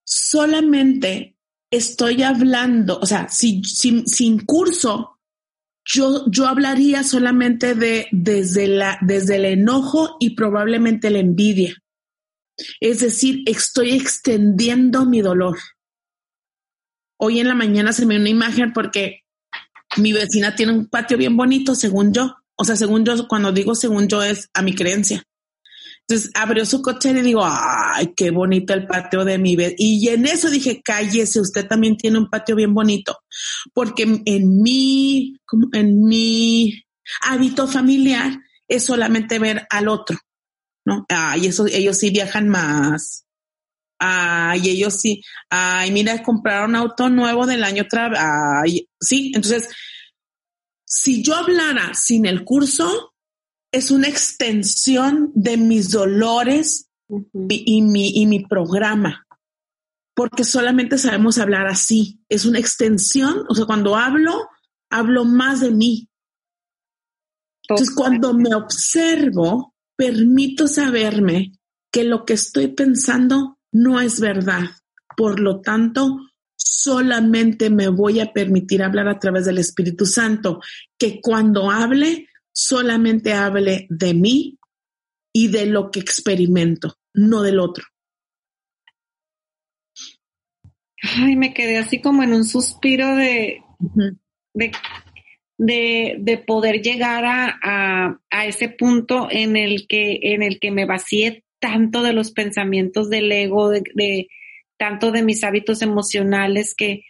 solamente 0.04 1.38
estoy 1.70 2.24
hablando, 2.24 3.00
o 3.00 3.06
sea, 3.06 3.30
si, 3.30 3.64
sin 3.64 4.40
curso, 4.46 5.20
yo, 5.86 6.26
yo 6.28 6.48
hablaría 6.48 7.04
solamente 7.04 7.76
de 7.76 8.08
desde, 8.12 8.68
la, 8.68 8.98
desde 9.02 9.36
el 9.36 9.46
enojo 9.46 10.18
y 10.20 10.32
probablemente 10.32 11.12
la 11.12 11.20
envidia. 11.20 11.76
Es 12.80 13.00
decir, 13.00 13.44
estoy 13.46 13.92
extendiendo 13.92 15.06
mi 15.06 15.22
dolor. 15.22 15.58
Hoy 17.18 17.40
en 17.40 17.48
la 17.48 17.56
mañana 17.56 17.94
se 17.94 18.06
me 18.06 18.16
dio 18.16 18.22
una 18.22 18.30
imagen 18.30 18.74
porque 18.74 19.22
mi 19.98 20.14
vecina 20.14 20.56
tiene 20.56 20.74
un 20.74 20.88
patio 20.88 21.18
bien 21.18 21.38
bonito, 21.38 21.76
según 21.76 22.14
yo. 22.14 22.36
O 22.56 22.64
sea, 22.64 22.76
según 22.76 23.06
yo, 23.06 23.28
cuando 23.28 23.52
digo 23.52 23.76
según 23.76 24.08
yo 24.08 24.24
es 24.24 24.50
a 24.54 24.62
mi 24.62 24.74
creencia. 24.74 25.24
Entonces 26.08 26.32
abrió 26.36 26.66
su 26.66 26.82
coche 26.82 27.10
y 27.10 27.22
digo, 27.22 27.42
ay, 27.44 28.14
qué 28.16 28.30
bonito 28.30 28.74
el 28.74 28.86
patio 28.86 29.26
de 29.26 29.40
mi 29.40 29.56
vecina. 29.56 29.76
Y 29.80 30.08
en 30.10 30.26
eso 30.28 30.50
dije, 30.50 30.82
cállese, 30.84 31.42
usted 31.42 31.68
también 31.68 31.98
tiene 31.98 32.20
un 32.20 32.30
patio 32.30 32.56
bien 32.56 32.74
bonito. 32.74 33.18
Porque 33.74 34.04
en 34.04 34.62
mi, 34.62 35.36
en 35.74 36.04
mi 36.04 36.84
hábito 37.22 37.68
familiar 37.68 38.40
es 38.68 38.86
solamente 38.86 39.40
ver 39.40 39.66
al 39.70 39.88
otro. 39.88 40.18
¿No? 40.86 41.06
Ay, 41.10 41.48
eso, 41.48 41.66
ellos 41.68 41.98
sí 41.98 42.12
viajan 42.12 42.48
más. 42.48 43.26
Ay, 44.00 44.70
ellos 44.70 45.00
sí. 45.00 45.22
Ay, 45.50 45.92
mira, 45.92 46.22
compraron 46.24 46.72
un 46.72 46.76
auto 46.76 47.10
nuevo 47.10 47.46
del 47.46 47.64
año 47.64 47.84
otra 47.84 48.62
Ay, 48.62 48.88
sí. 49.00 49.32
Entonces, 49.34 49.70
si 50.86 51.24
yo 51.24 51.36
hablara 51.36 51.94
sin 51.94 52.26
el 52.26 52.44
curso, 52.44 53.14
es 53.72 53.92
una 53.92 54.08
extensión 54.08 55.32
de 55.34 55.58
mis 55.58 55.92
dolores 55.92 56.90
y, 57.34 57.82
mi, 57.82 58.10
y 58.22 58.26
mi 58.26 58.46
programa. 58.46 59.26
Porque 60.14 60.46
solamente 60.46 60.98
sabemos 60.98 61.38
hablar 61.38 61.68
así. 61.68 62.22
Es 62.30 62.46
una 62.46 62.60
extensión. 62.60 63.46
O 63.50 63.56
sea, 63.56 63.66
cuando 63.66 63.98
hablo, 63.98 64.48
hablo 64.90 65.26
más 65.26 65.60
de 65.60 65.72
mí. 65.72 66.10
Entonces, 67.68 67.94
cuando 67.94 68.34
me 68.34 68.54
observo, 68.56 69.75
permito 69.96 70.68
saberme 70.68 71.54
que 71.92 72.04
lo 72.04 72.26
que 72.26 72.34
estoy 72.34 72.68
pensando 72.68 73.60
no 73.72 74.00
es 74.00 74.20
verdad. 74.20 74.66
Por 75.16 75.40
lo 75.40 75.62
tanto, 75.62 76.20
solamente 76.56 77.70
me 77.70 77.88
voy 77.88 78.20
a 78.20 78.34
permitir 78.34 78.84
hablar 78.84 79.08
a 79.08 79.20
través 79.20 79.46
del 79.46 79.58
Espíritu 79.58 80.06
Santo, 80.06 80.62
que 80.98 81.22
cuando 81.22 81.72
hable, 81.72 82.28
solamente 82.52 83.34
hable 83.34 83.88
de 83.90 84.14
mí 84.14 84.60
y 85.34 85.48
de 85.50 85.66
lo 85.66 85.92
que 85.92 86.00
experimento, 86.00 86.98
no 87.14 87.42
del 87.42 87.60
otro. 87.60 87.86
Ay, 91.02 91.36
me 91.36 91.54
quedé 91.54 91.78
así 91.78 92.02
como 92.02 92.24
en 92.24 92.34
un 92.34 92.46
suspiro 92.46 93.16
de, 93.16 93.62
de 94.54 94.72
de, 95.58 96.44
poder 96.46 96.82
llegar 96.82 97.24
a, 97.26 98.20
ese 98.46 98.70
punto 98.70 99.28
en 99.30 99.56
el 99.56 99.88
que, 99.88 100.20
en 100.22 100.44
el 100.44 100.60
que 100.60 100.72
me 100.72 100.86
vacíe 100.86 101.44
tanto 101.60 102.04
de 102.04 102.14
los 102.14 102.32
pensamientos 102.32 103.10
del 103.10 103.32
ego, 103.32 103.70
de, 103.70 104.28
tanto 104.78 105.12
de 105.12 105.24
mis 105.24 105.44
hábitos 105.44 105.82
emocionales 105.82 106.76
que, 106.76 107.04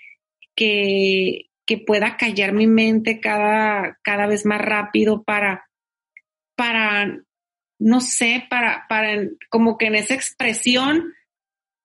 que, 0.56 1.50
que, 1.66 1.78
pueda 1.78 2.18
callar 2.18 2.54
mi 2.54 2.68
mente 2.68 3.20
cada, 3.20 3.98
cada 4.04 4.28
vez 4.28 4.46
más 4.46 4.62
rápido 4.62 5.24
para, 5.24 5.66
para, 6.56 7.22
no 7.80 8.02
sé, 8.02 8.46
para, 8.50 8.86
para 8.88 9.28
como 9.50 9.78
que 9.78 9.88
en 9.88 9.96
esa 9.96 10.14
expresión 10.14 11.14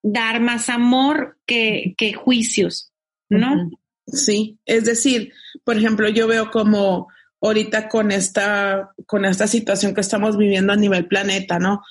dar 0.03 0.41
más 0.41 0.69
amor 0.69 1.39
que, 1.47 1.95
que 1.97 2.13
juicios, 2.13 2.93
¿no? 3.29 3.71
Sí, 4.07 4.59
es 4.65 4.85
decir, 4.85 5.33
por 5.65 5.77
ejemplo, 5.77 6.09
yo 6.09 6.27
veo 6.27 6.51
como 6.51 7.09
ahorita 7.41 7.89
con 7.89 8.13
esta, 8.13 8.91
con 9.07 9.25
esta 9.25 9.47
situación 9.47 9.95
que 9.95 10.01
estamos 10.01 10.37
viviendo 10.37 10.73
a 10.73 10.77
nivel 10.77 11.07
planeta, 11.07 11.59
¿no? 11.59 11.83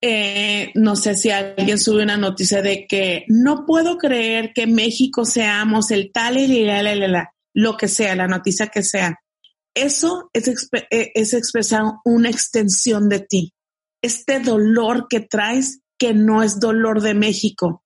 Eh, 0.00 0.70
no 0.74 0.96
sé 0.96 1.14
si 1.14 1.30
alguien 1.30 1.78
sube 1.78 2.02
una 2.02 2.18
noticia 2.18 2.60
de 2.60 2.86
que 2.86 3.24
no 3.28 3.64
puedo 3.64 3.96
creer 3.96 4.52
que 4.52 4.66
México 4.66 5.24
seamos 5.24 5.90
el 5.90 6.12
tal 6.12 6.36
y 6.36 6.64
la, 6.64 6.82
la, 6.82 6.94
la, 6.94 7.34
lo 7.54 7.76
que 7.76 7.88
sea, 7.88 8.14
la 8.14 8.28
noticia 8.28 8.66
que 8.66 8.82
sea. 8.82 9.18
Eso 9.74 10.28
es, 10.32 10.68
eh, 10.90 11.10
es 11.14 11.32
expresar 11.32 11.84
una 12.04 12.28
extensión 12.28 13.08
de 13.08 13.20
ti. 13.20 13.54
Este 14.02 14.40
dolor 14.40 15.06
que 15.08 15.20
traes, 15.20 15.80
que 15.96 16.12
no 16.12 16.42
es 16.42 16.60
dolor 16.60 17.00
de 17.00 17.14
México, 17.14 17.82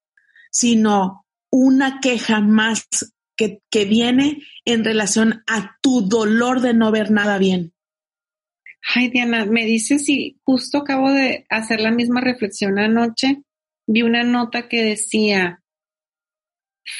sino 0.50 1.24
una 1.50 2.00
queja 2.00 2.40
más 2.40 2.88
que, 3.38 3.84
viene 3.84 4.42
en 4.64 4.84
relación 4.84 5.42
a 5.46 5.78
tu 5.80 6.02
dolor 6.02 6.60
de 6.60 6.74
no 6.74 6.90
ver 6.90 7.10
nada 7.10 7.38
bien. 7.38 7.72
Ay, 8.94 9.08
Diana, 9.08 9.44
me 9.46 9.64
dices 9.64 10.04
si 10.04 10.38
justo 10.44 10.78
acabo 10.78 11.12
de 11.12 11.46
hacer 11.48 11.80
la 11.80 11.90
misma 11.90 12.20
reflexión 12.20 12.78
anoche. 12.78 13.42
Vi 13.86 14.02
una 14.02 14.24
nota 14.24 14.68
que 14.68 14.82
decía, 14.82 15.62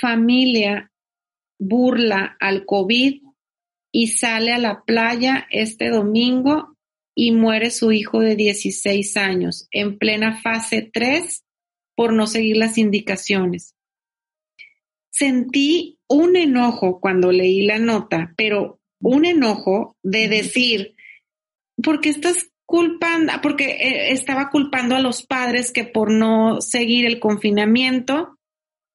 familia 0.01 0.91
burla 1.59 2.37
al 2.41 2.65
COVID 2.65 3.23
y 3.93 4.07
sale 4.09 4.53
a 4.53 4.59
la 4.59 4.85
playa 4.85 5.47
este 5.51 5.89
domingo 5.89 6.77
y 7.15 7.33
muere 7.33 7.71
su 7.71 7.91
hijo 7.91 8.21
de 8.21 8.37
16 8.37 9.17
años 9.17 9.67
en 9.73 9.99
plena 9.99 10.41
fase 10.41 10.89
3 10.93 11.45
por 11.97 12.13
no 12.13 12.29
seguir 12.29 12.59
las 12.59 12.79
indicaciones. 12.79 13.75
Sentí 15.11 15.98
un 16.09 16.37
enojo 16.37 17.01
cuando 17.01 17.33
leí 17.33 17.67
la 17.67 17.79
nota, 17.79 18.35
pero 18.37 18.81
un 19.01 19.25
enojo 19.25 19.97
de 20.03 20.29
decir, 20.29 20.97
¿por 21.83 22.01
qué 22.01 22.09
estás 22.09 22.51
culpando? 22.67 23.33
Porque 23.43 23.65
eh, 23.65 24.13
estaba 24.13 24.51
culpando 24.51 24.97
a 24.97 25.01
los 25.01 25.25
padres 25.25 25.73
que 25.73 25.85
por 25.85 26.11
no 26.11 26.61
seguir 26.61 27.07
el 27.07 27.21
confinamiento, 27.21 28.39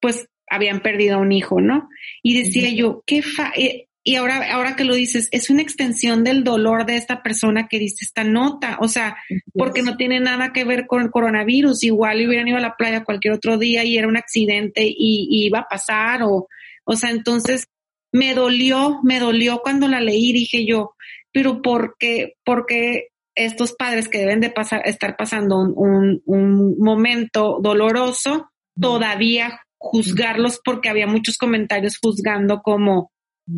pues 0.00 0.28
habían 0.50 0.80
perdido 0.80 1.16
a 1.16 1.20
un 1.20 1.32
hijo, 1.32 1.60
¿no? 1.60 1.88
Y 2.22 2.42
decía 2.42 2.68
yo, 2.70 3.02
qué 3.06 3.22
fa 3.22 3.52
eh, 3.56 3.88
y 4.06 4.16
ahora, 4.16 4.52
ahora 4.52 4.76
que 4.76 4.84
lo 4.84 4.94
dices, 4.94 5.28
es 5.32 5.48
una 5.48 5.62
extensión 5.62 6.24
del 6.24 6.44
dolor 6.44 6.84
de 6.84 6.98
esta 6.98 7.22
persona 7.22 7.68
que 7.68 7.78
dice 7.78 8.04
esta 8.04 8.22
nota, 8.22 8.76
o 8.80 8.86
sea, 8.86 9.16
porque 9.54 9.80
no 9.82 9.96
tiene 9.96 10.20
nada 10.20 10.52
que 10.52 10.64
ver 10.64 10.86
con 10.86 11.00
el 11.00 11.10
coronavirus, 11.10 11.82
igual 11.84 12.18
hubieran 12.18 12.46
ido 12.46 12.58
a 12.58 12.60
la 12.60 12.76
playa 12.76 13.02
cualquier 13.02 13.32
otro 13.32 13.56
día 13.56 13.82
y 13.82 13.96
era 13.96 14.06
un 14.06 14.18
accidente 14.18 14.84
y, 14.84 15.46
iba 15.46 15.60
a 15.60 15.68
pasar, 15.68 16.22
o, 16.22 16.48
o 16.84 16.96
sea, 16.96 17.10
entonces 17.10 17.66
me 18.12 18.34
dolió, 18.34 19.00
me 19.02 19.18
dolió 19.18 19.60
cuando 19.62 19.88
la 19.88 20.00
leí, 20.00 20.32
dije 20.32 20.64
yo, 20.66 20.94
pero 21.32 21.62
¿por 21.62 21.96
qué, 21.98 22.34
porque 22.44 23.08
estos 23.34 23.72
padres 23.72 24.08
que 24.08 24.18
deben 24.18 24.40
de 24.40 24.50
pasar, 24.50 24.82
estar 24.84 25.16
pasando 25.16 25.58
un, 25.58 26.22
un 26.24 26.78
momento 26.78 27.58
doloroso, 27.60 28.50
todavía 28.80 29.60
juzgarlos 29.76 30.60
porque 30.64 30.88
había 30.88 31.06
muchos 31.06 31.36
comentarios 31.36 31.98
juzgando 32.00 32.62
como, 32.62 33.10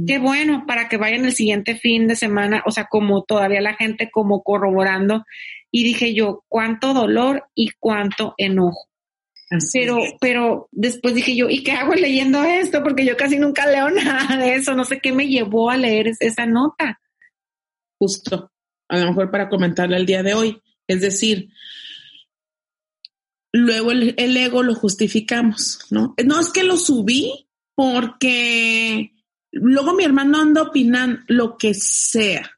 Qué 0.07 0.19
bueno 0.19 0.65
para 0.67 0.89
que 0.89 0.97
vayan 0.97 1.25
el 1.25 1.33
siguiente 1.33 1.77
fin 1.77 2.09
de 2.09 2.17
semana, 2.17 2.63
o 2.67 2.73
sea, 2.73 2.87
como 2.91 3.23
todavía 3.23 3.61
la 3.61 3.75
gente 3.75 4.11
como 4.11 4.43
corroborando. 4.43 5.25
Y 5.71 5.85
dije 5.85 6.13
yo, 6.13 6.43
cuánto 6.49 6.93
dolor 6.93 7.45
y 7.55 7.71
cuánto 7.79 8.35
enojo. 8.37 8.89
Pero, 9.73 9.99
pero 10.21 10.69
después 10.73 11.15
dije 11.15 11.37
yo, 11.37 11.49
¿y 11.49 11.63
qué 11.63 11.73
hago 11.73 11.95
leyendo 11.95 12.43
esto? 12.45 12.83
Porque 12.83 13.05
yo 13.05 13.17
casi 13.17 13.39
nunca 13.39 13.67
leo 13.67 13.91
nada 13.91 14.37
de 14.37 14.55
eso. 14.55 14.75
No 14.75 14.85
sé 14.85 15.01
qué 15.01 15.13
me 15.13 15.29
llevó 15.29 15.71
a 15.71 15.77
leer 15.77 16.13
esa 16.21 16.47
nota. 16.47 17.01
Justo, 17.99 18.53
a 18.89 18.99
lo 18.99 19.07
mejor 19.07 19.31
para 19.31 19.49
comentarle 19.49 19.97
el 19.97 20.07
día 20.07 20.23
de 20.23 20.35
hoy. 20.35 20.63
Es 20.87 21.01
decir, 21.01 21.49
luego 23.53 23.93
el, 23.93 24.15
el 24.19 24.37
ego 24.37 24.63
lo 24.63 24.75
justificamos, 24.75 25.87
¿no? 25.91 26.15
No 26.25 26.41
es 26.41 26.51
que 26.51 26.63
lo 26.63 26.77
subí 26.77 27.49
porque 27.75 29.13
Luego 29.59 29.95
mi 29.95 30.05
hermano 30.05 30.39
anda 30.39 30.63
opinando 30.63 31.21
lo 31.29 31.57
que 31.57 31.73
sea. 31.73 32.56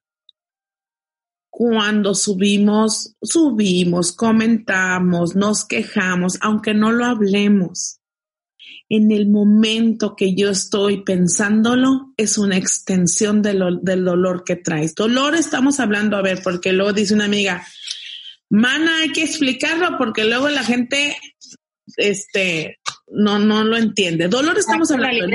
Cuando 1.59 2.15
subimos, 2.15 3.17
subimos, 3.21 4.13
comentamos, 4.13 5.35
nos 5.35 5.65
quejamos, 5.65 6.39
aunque 6.41 6.73
no 6.73 6.93
lo 6.93 7.05
hablemos. 7.05 7.99
En 8.89 9.11
el 9.11 9.29
momento 9.29 10.15
que 10.15 10.37
yo 10.37 10.51
estoy 10.51 11.03
pensándolo, 11.03 12.15
es 12.17 12.39
una 12.39 12.57
extensión 12.57 13.43
del 13.43 13.59
dolor 13.83 14.45
que 14.45 14.55
traes. 14.55 14.95
Dolor 14.95 15.35
estamos 15.35 15.81
hablando, 15.81 16.17
a 16.17 16.23
ver, 16.23 16.43
porque 16.45 16.73
luego 16.73 16.93
dice 16.93 17.13
una 17.15 17.25
amiga, 17.25 17.67
mana, 18.49 19.01
hay 19.01 19.11
que 19.11 19.25
explicarlo 19.25 19.99
porque 19.99 20.27
luego 20.27 20.49
la 20.51 20.63
gente, 20.63 21.17
este, 21.97 22.79
no, 23.09 23.41
no 23.41 23.65
lo 23.65 23.77
entiende. 23.77 24.29
Dolor 24.29 24.57
estamos 24.59 24.93
hablando. 24.93 25.27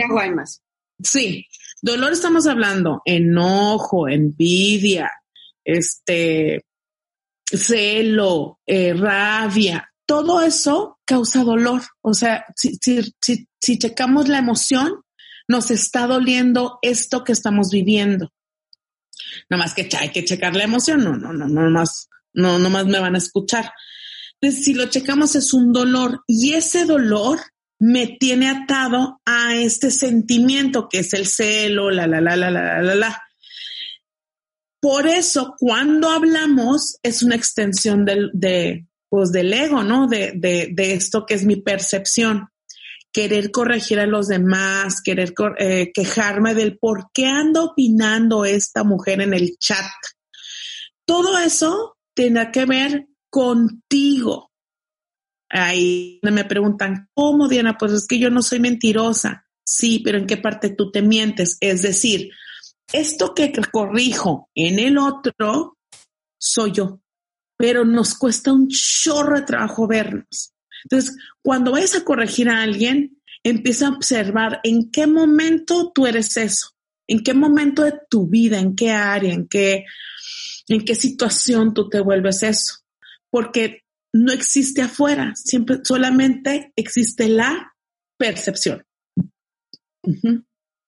Sí, 1.03 1.47
dolor 1.81 2.13
estamos 2.13 2.47
hablando, 2.47 3.01
enojo, 3.03 4.07
envidia, 4.07 5.11
este, 5.63 6.65
celo, 7.45 8.59
eh, 8.65 8.93
rabia, 8.93 9.91
todo 10.05 10.41
eso 10.41 10.99
causa 11.05 11.43
dolor. 11.43 11.81
O 12.01 12.13
sea, 12.13 12.45
si, 12.55 12.77
si, 12.81 13.79
checamos 13.79 14.27
la 14.27 14.39
emoción, 14.39 15.01
nos 15.47 15.71
está 15.71 16.07
doliendo 16.07 16.79
esto 16.81 17.23
que 17.23 17.31
estamos 17.31 17.69
viviendo. 17.71 18.31
Nada 19.49 19.63
más 19.63 19.73
que 19.73 19.89
hay 19.97 20.09
que 20.09 20.25
checar 20.25 20.55
la 20.55 20.63
emoción, 20.63 21.03
no, 21.03 21.15
no, 21.15 21.33
no, 21.33 21.47
no 21.47 21.69
más, 21.69 22.09
no, 22.33 22.59
no 22.59 22.69
más 22.69 22.85
me 22.85 22.99
van 22.99 23.15
a 23.15 23.19
escuchar. 23.19 23.71
Si 24.41 24.73
lo 24.73 24.87
checamos 24.87 25.35
es 25.35 25.53
un 25.53 25.71
dolor 25.71 26.23
y 26.27 26.53
ese 26.53 26.85
dolor 26.85 27.39
me 27.79 28.07
tiene 28.07 28.49
atado 28.49 29.21
a 29.25 29.55
este 29.55 29.91
sentimiento 29.91 30.89
que 30.89 30.99
es 30.99 31.13
el 31.13 31.27
celo, 31.27 31.91
la, 31.91 32.07
la, 32.07 32.21
la, 32.21 32.35
la, 32.35 32.51
la, 32.51 32.81
la, 32.81 32.95
la. 32.95 33.22
Por 34.83 35.07
eso, 35.07 35.55
cuando 35.57 36.09
hablamos, 36.09 36.97
es 37.03 37.23
una 37.23 37.35
extensión 37.35 38.03
del, 38.03 38.31
de, 38.33 38.85
pues, 39.07 39.31
del 39.31 39.53
ego, 39.53 39.81
¿no? 39.81 40.07
De, 40.07 40.33
de, 40.35 40.93
esto 40.93 41.25
que 41.25 41.35
es 41.35 41.45
mi 41.45 41.55
percepción. 41.55 42.49
Querer 43.13 43.49
corregir 43.49 44.01
a 44.01 44.05
los 44.05 44.27
demás, 44.27 45.01
querer 45.01 45.33
eh, 45.57 45.93
quejarme 45.93 46.53
del 46.53 46.77
por 46.77 47.11
qué 47.13 47.27
anda 47.27 47.63
opinando 47.63 48.43
esta 48.43 48.83
mujer 48.83 49.21
en 49.21 49.33
el 49.33 49.55
chat. 49.57 49.89
Todo 51.05 51.37
eso 51.37 51.95
tiene 52.13 52.51
que 52.51 52.65
ver 52.65 53.07
contigo, 53.29 54.51
Ahí 55.55 56.19
me 56.23 56.45
preguntan, 56.45 57.09
¿cómo 57.13 57.47
Diana? 57.47 57.77
Pues 57.77 57.91
es 57.91 58.07
que 58.07 58.17
yo 58.17 58.31
no 58.31 58.41
soy 58.41 58.59
mentirosa. 58.59 59.45
Sí, 59.63 60.01
pero 60.03 60.17
¿en 60.17 60.25
qué 60.25 60.37
parte 60.37 60.71
tú 60.71 60.91
te 60.91 61.03
mientes? 61.03 61.57
Es 61.61 61.83
decir, 61.83 62.31
esto 62.91 63.33
que 63.33 63.51
corrijo 63.71 64.49
en 64.55 64.79
el 64.79 64.97
otro 64.97 65.77
soy 66.37 66.71
yo, 66.73 67.01
pero 67.57 67.85
nos 67.85 68.15
cuesta 68.15 68.51
un 68.51 68.67
chorro 68.67 69.39
de 69.39 69.45
trabajo 69.45 69.87
vernos. 69.87 70.53
Entonces, 70.83 71.15
cuando 71.41 71.71
vayas 71.71 71.95
a 71.95 72.03
corregir 72.03 72.49
a 72.49 72.61
alguien, 72.61 73.21
empieza 73.43 73.87
a 73.87 73.91
observar 73.91 74.59
en 74.63 74.91
qué 74.91 75.07
momento 75.07 75.91
tú 75.93 76.05
eres 76.05 76.35
eso, 76.37 76.71
en 77.07 77.23
qué 77.23 77.33
momento 77.33 77.83
de 77.83 77.93
tu 78.09 78.27
vida, 78.27 78.59
en 78.59 78.75
qué 78.75 78.91
área, 78.91 79.33
en 79.33 79.47
qué, 79.47 79.85
en 80.67 80.83
qué 80.83 80.95
situación 80.95 81.73
tú 81.73 81.89
te 81.89 82.01
vuelves 82.01 82.43
eso. 82.43 82.79
Porque 83.29 83.83
no 84.13 84.31
existe 84.31 84.81
afuera, 84.81 85.33
siempre 85.35 85.79
solamente 85.83 86.71
existe 86.75 87.29
la 87.29 87.73
percepción. 88.17 88.83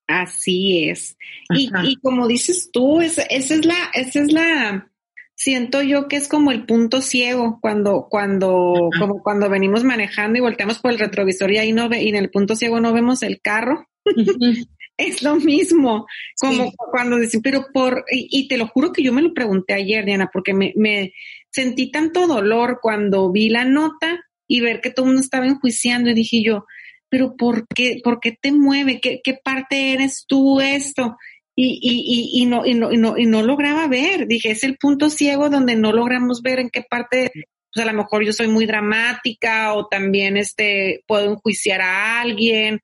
Así 0.06 0.88
es. 0.88 1.16
Y, 1.50 1.96
como 1.96 2.28
dices 2.28 2.70
tú, 2.72 3.00
esa, 3.00 3.22
es 3.22 3.64
la, 3.64 3.90
esa 3.92 4.20
es 4.20 4.32
la, 4.32 4.90
siento 5.34 5.82
yo 5.82 6.08
que 6.08 6.16
es 6.16 6.28
como 6.28 6.52
el 6.52 6.64
punto 6.64 7.02
ciego 7.02 7.58
cuando, 7.60 8.06
cuando, 8.08 8.90
como 8.98 9.22
cuando 9.22 9.50
venimos 9.50 9.84
manejando 9.84 10.38
y 10.38 10.42
volteamos 10.42 10.78
por 10.78 10.92
el 10.92 10.98
retrovisor 10.98 11.50
y 11.50 11.58
ahí 11.58 11.72
no 11.72 11.88
ve, 11.88 12.02
y 12.02 12.08
en 12.08 12.16
el 12.16 12.30
punto 12.30 12.54
ciego 12.54 12.80
no 12.80 12.92
vemos 12.92 13.22
el 13.22 13.40
carro. 13.40 13.88
es 14.96 15.22
lo 15.22 15.36
mismo, 15.36 16.06
como 16.40 16.72
cuando 16.90 17.16
decimos, 17.16 17.42
pero 17.42 17.66
por, 17.72 18.04
y, 18.10 18.48
te 18.48 18.56
lo 18.56 18.66
juro 18.68 18.92
que 18.92 19.02
yo 19.02 19.12
me 19.12 19.22
lo 19.22 19.34
pregunté 19.34 19.74
ayer, 19.74 20.04
Diana, 20.04 20.30
porque 20.32 20.54
me, 20.54 20.72
me 20.76 21.12
sentí 21.50 21.90
tanto 21.90 22.26
dolor 22.26 22.78
cuando 22.80 23.30
vi 23.30 23.50
la 23.50 23.64
nota 23.64 24.20
y 24.48 24.60
ver 24.60 24.80
que 24.80 24.90
todo 24.90 25.04
el 25.04 25.08
mundo 25.08 25.22
estaba 25.22 25.46
enjuiciando 25.46 26.10
y 26.10 26.14
dije 26.14 26.42
yo, 26.42 26.64
pero 27.16 27.34
¿por 27.34 27.66
qué, 27.66 27.98
por 28.04 28.20
qué 28.20 28.36
te 28.38 28.52
mueve? 28.52 29.00
¿Qué, 29.00 29.22
qué 29.24 29.38
parte 29.42 29.94
eres 29.94 30.26
tú 30.28 30.60
esto? 30.60 31.16
Y, 31.54 31.78
y, 31.80 32.40
y, 32.40 32.42
y, 32.42 32.44
no, 32.44 32.66
y, 32.66 32.74
no, 32.74 32.92
y, 32.92 32.98
no, 32.98 33.16
y 33.16 33.24
no 33.24 33.42
lograba 33.42 33.88
ver, 33.88 34.26
dije, 34.26 34.50
es 34.50 34.62
el 34.64 34.76
punto 34.76 35.08
ciego 35.08 35.48
donde 35.48 35.76
no 35.76 35.92
logramos 35.92 36.42
ver 36.42 36.58
en 36.58 36.68
qué 36.68 36.82
parte, 36.82 37.30
pues 37.72 37.86
a 37.86 37.90
lo 37.90 37.96
mejor 37.96 38.22
yo 38.22 38.34
soy 38.34 38.48
muy 38.48 38.66
dramática 38.66 39.72
o 39.72 39.86
también 39.86 40.36
este, 40.36 41.04
puedo 41.06 41.32
enjuiciar 41.32 41.80
a 41.80 42.20
alguien 42.20 42.80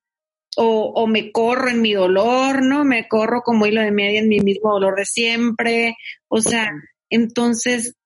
o, 0.57 0.95
o, 0.97 1.07
me 1.07 1.31
corro 1.31 1.69
en 1.69 1.83
mi 1.83 1.93
dolor, 1.93 2.65
¿no? 2.65 2.87
Me 2.87 3.09
corro 3.09 3.43
como 3.43 3.67
hilo 3.67 3.83
de 3.83 3.93
media 3.93 4.21
en 4.21 4.31
mi 4.31 4.41
mismo 4.41 4.73
dolor 4.73 4.97
de 4.97 5.05
siempre. 5.05 5.97
O 6.29 6.41
sea, 6.41 6.71
entonces 7.11 7.97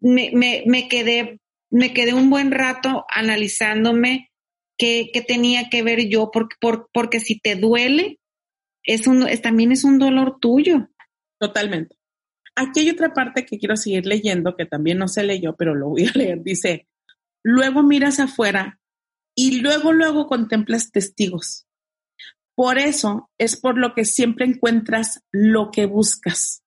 me, 0.00 0.32
me, 0.34 0.64
me 0.66 0.88
quedé, 0.88 1.38
me 1.70 1.94
quedé 1.94 2.12
un 2.12 2.28
buen 2.28 2.50
rato 2.50 3.04
analizándome 3.08 4.27
qué, 4.78 5.10
qué 5.12 5.20
tenía 5.22 5.68
que 5.68 5.82
ver 5.82 6.08
yo, 6.08 6.30
porque, 6.32 6.56
por, 6.60 6.88
porque 6.92 7.20
si 7.20 7.38
te 7.38 7.56
duele, 7.56 8.18
es 8.84 9.06
un, 9.06 9.28
es, 9.28 9.42
también 9.42 9.72
es 9.72 9.84
un 9.84 9.98
dolor 9.98 10.38
tuyo. 10.40 10.88
Totalmente. 11.38 11.96
Aquí 12.56 12.80
hay 12.80 12.90
otra 12.90 13.12
parte 13.12 13.44
que 13.44 13.58
quiero 13.58 13.76
seguir 13.76 14.06
leyendo, 14.06 14.56
que 14.56 14.66
también 14.66 14.98
no 14.98 15.08
se 15.08 15.22
leyó, 15.22 15.54
pero 15.56 15.74
lo 15.74 15.90
voy 15.90 16.06
a 16.06 16.12
leer. 16.14 16.42
Dice, 16.42 16.88
luego 17.44 17.82
miras 17.82 18.18
afuera 18.18 18.80
y 19.36 19.60
luego, 19.60 19.92
luego 19.92 20.26
contemplas 20.26 20.90
testigos. 20.90 21.66
Por 22.56 22.78
eso 22.78 23.30
es 23.38 23.56
por 23.56 23.78
lo 23.78 23.94
que 23.94 24.04
siempre 24.04 24.44
encuentras 24.44 25.22
lo 25.30 25.70
que 25.70 25.86
buscas. 25.86 26.64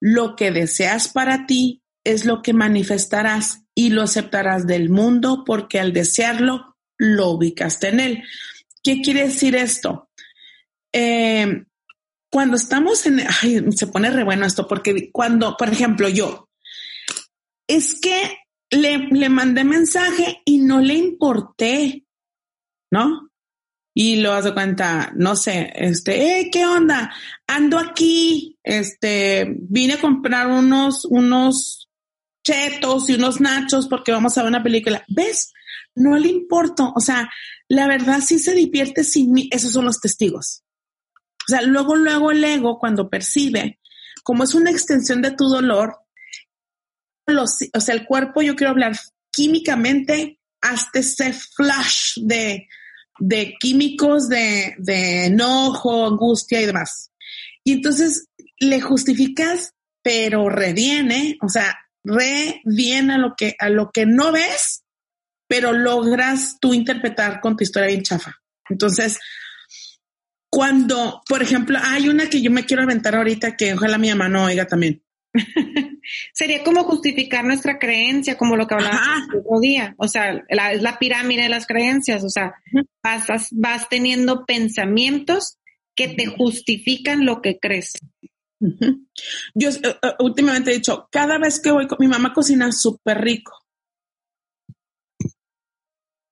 Lo 0.00 0.34
que 0.34 0.50
deseas 0.50 1.08
para 1.08 1.44
ti 1.44 1.82
es 2.04 2.24
lo 2.24 2.40
que 2.40 2.54
manifestarás 2.54 3.64
y 3.74 3.90
lo 3.90 4.02
aceptarás 4.02 4.66
del 4.66 4.88
mundo 4.88 5.44
porque 5.44 5.78
al 5.78 5.92
desearlo, 5.92 6.69
lo 7.00 7.30
ubicaste 7.30 7.88
en 7.88 8.00
él. 8.00 8.24
¿Qué 8.82 9.00
quiere 9.00 9.24
decir 9.24 9.56
esto? 9.56 10.10
Eh, 10.92 11.64
cuando 12.30 12.56
estamos 12.56 13.06
en, 13.06 13.20
ay, 13.42 13.64
se 13.74 13.86
pone 13.86 14.10
re 14.10 14.22
bueno 14.22 14.46
esto, 14.46 14.68
porque 14.68 15.10
cuando, 15.10 15.56
por 15.56 15.70
ejemplo, 15.70 16.08
yo, 16.08 16.48
es 17.66 17.98
que 18.00 18.38
le, 18.70 18.98
le 19.10 19.28
mandé 19.30 19.64
mensaje 19.64 20.42
y 20.44 20.58
no 20.58 20.80
le 20.80 20.94
importé, 20.94 22.04
¿no? 22.90 23.30
Y 23.94 24.16
lo 24.16 24.32
hace 24.32 24.52
cuenta, 24.52 25.12
no 25.16 25.36
sé, 25.36 25.72
este, 25.74 26.50
¿qué 26.52 26.66
onda? 26.66 27.12
Ando 27.46 27.78
aquí, 27.78 28.58
este, 28.62 29.56
vine 29.58 29.94
a 29.94 30.00
comprar 30.00 30.48
unos, 30.48 31.06
unos 31.06 31.88
chetos 32.44 33.08
y 33.08 33.14
unos 33.14 33.40
nachos 33.40 33.88
porque 33.88 34.12
vamos 34.12 34.36
a 34.36 34.42
ver 34.42 34.50
una 34.50 34.62
película. 34.62 35.02
¿Ves? 35.08 35.52
No 36.00 36.16
le 36.16 36.28
importo. 36.28 36.92
O 36.96 37.00
sea, 37.00 37.30
la 37.68 37.86
verdad 37.86 38.20
sí 38.20 38.38
se 38.38 38.54
divierte 38.54 39.04
sin 39.04 39.32
mí. 39.32 39.48
Esos 39.52 39.72
son 39.72 39.84
los 39.84 40.00
testigos. 40.00 40.64
O 41.46 41.50
sea, 41.50 41.62
luego, 41.62 41.94
luego 41.94 42.30
el 42.30 42.42
ego, 42.42 42.78
cuando 42.78 43.10
percibe, 43.10 43.78
como 44.22 44.44
es 44.44 44.54
una 44.54 44.70
extensión 44.70 45.20
de 45.20 45.32
tu 45.32 45.48
dolor, 45.48 45.98
los, 47.26 47.58
o 47.74 47.80
sea, 47.80 47.94
el 47.94 48.06
cuerpo, 48.06 48.42
yo 48.42 48.56
quiero 48.56 48.70
hablar 48.70 48.98
químicamente, 49.30 50.40
hasta 50.60 50.98
ese 50.98 51.32
flash 51.32 52.18
de, 52.18 52.66
químicos 53.60 54.28
de, 54.28 54.74
de 54.78 55.26
enojo, 55.26 56.06
angustia 56.06 56.60
y 56.60 56.66
demás. 56.66 57.10
Y 57.64 57.72
entonces 57.72 58.28
le 58.58 58.80
justificas, 58.80 59.74
pero 60.02 60.48
reviene, 60.48 61.36
o 61.42 61.48
sea, 61.48 61.78
re 62.04 62.60
bien 62.64 63.10
a 63.10 63.18
lo 63.18 63.34
que, 63.36 63.56
a 63.58 63.68
lo 63.68 63.90
que 63.90 64.06
no 64.06 64.32
ves, 64.32 64.84
pero 65.50 65.72
logras 65.72 66.58
tú 66.60 66.72
interpretar 66.72 67.40
con 67.40 67.56
tu 67.56 67.64
historia 67.64 67.88
bien 67.88 68.04
chafa. 68.04 68.40
Entonces, 68.68 69.18
cuando, 70.48 71.22
por 71.28 71.42
ejemplo, 71.42 71.76
hay 71.82 72.08
una 72.08 72.30
que 72.30 72.40
yo 72.40 72.52
me 72.52 72.64
quiero 72.64 72.84
aventar 72.84 73.16
ahorita 73.16 73.56
que 73.56 73.74
ojalá 73.74 73.98
mi 73.98 74.10
mamá 74.10 74.28
no 74.28 74.44
oiga 74.44 74.66
también. 74.66 75.02
Sería 76.32 76.62
como 76.62 76.84
justificar 76.84 77.44
nuestra 77.44 77.80
creencia, 77.80 78.38
como 78.38 78.56
lo 78.56 78.68
que 78.68 78.74
hablábamos 78.74 79.28
el 79.32 79.40
otro 79.40 79.58
día. 79.60 79.96
O 79.98 80.06
sea, 80.06 80.40
la, 80.48 80.70
es 80.70 80.82
la 80.82 81.00
pirámide 81.00 81.42
de 81.42 81.48
las 81.48 81.66
creencias. 81.66 82.22
O 82.22 82.30
sea, 82.30 82.54
vas, 83.02 83.48
vas 83.50 83.88
teniendo 83.88 84.46
pensamientos 84.46 85.58
que 85.96 86.06
te 86.06 86.26
justifican 86.26 87.26
lo 87.26 87.42
que 87.42 87.58
crees. 87.58 87.94
Yo 88.60 89.70
eh, 89.70 89.80
eh, 89.82 90.14
últimamente 90.20 90.70
he 90.70 90.74
dicho, 90.74 91.08
cada 91.10 91.38
vez 91.38 91.58
que 91.58 91.72
voy 91.72 91.88
con 91.88 91.98
mi 91.98 92.06
mamá 92.06 92.32
cocina 92.32 92.70
súper 92.70 93.20
rico. 93.20 93.59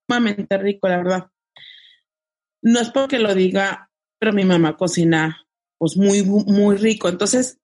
Sumamente 0.08 0.56
rico, 0.56 0.88
la 0.88 0.96
verdad. 0.96 1.30
No 2.62 2.80
es 2.80 2.90
porque 2.90 3.18
lo 3.18 3.34
diga 3.34 3.88
pero 4.18 4.32
mi 4.32 4.44
mamá 4.44 4.76
cocina 4.76 5.46
pues 5.78 5.96
muy, 5.96 6.24
muy 6.24 6.76
rico. 6.76 7.08
Entonces, 7.08 7.58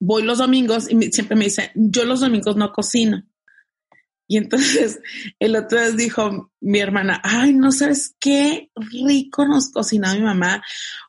voy 0.00 0.22
los 0.22 0.38
domingos 0.38 0.90
y 0.90 1.12
siempre 1.12 1.36
me 1.36 1.44
dice, 1.44 1.70
yo 1.74 2.04
los 2.04 2.20
domingos 2.20 2.56
no 2.56 2.72
cocino. 2.72 3.22
Y 4.26 4.38
entonces 4.38 5.00
el 5.38 5.54
otro 5.54 5.78
día 5.78 5.90
dijo 5.90 6.50
mi 6.60 6.80
hermana, 6.80 7.20
ay, 7.22 7.52
no 7.52 7.72
sabes 7.72 8.16
qué 8.18 8.70
rico 8.74 9.46
nos 9.46 9.70
cocinó 9.70 10.14
mi 10.14 10.22
mamá 10.22 10.62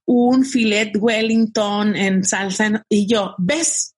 un 0.06 0.44
filet 0.44 0.92
Wellington 1.00 1.96
en 1.96 2.26
salsa. 2.26 2.84
Y 2.90 3.08
yo, 3.08 3.36
¿ves? 3.38 3.95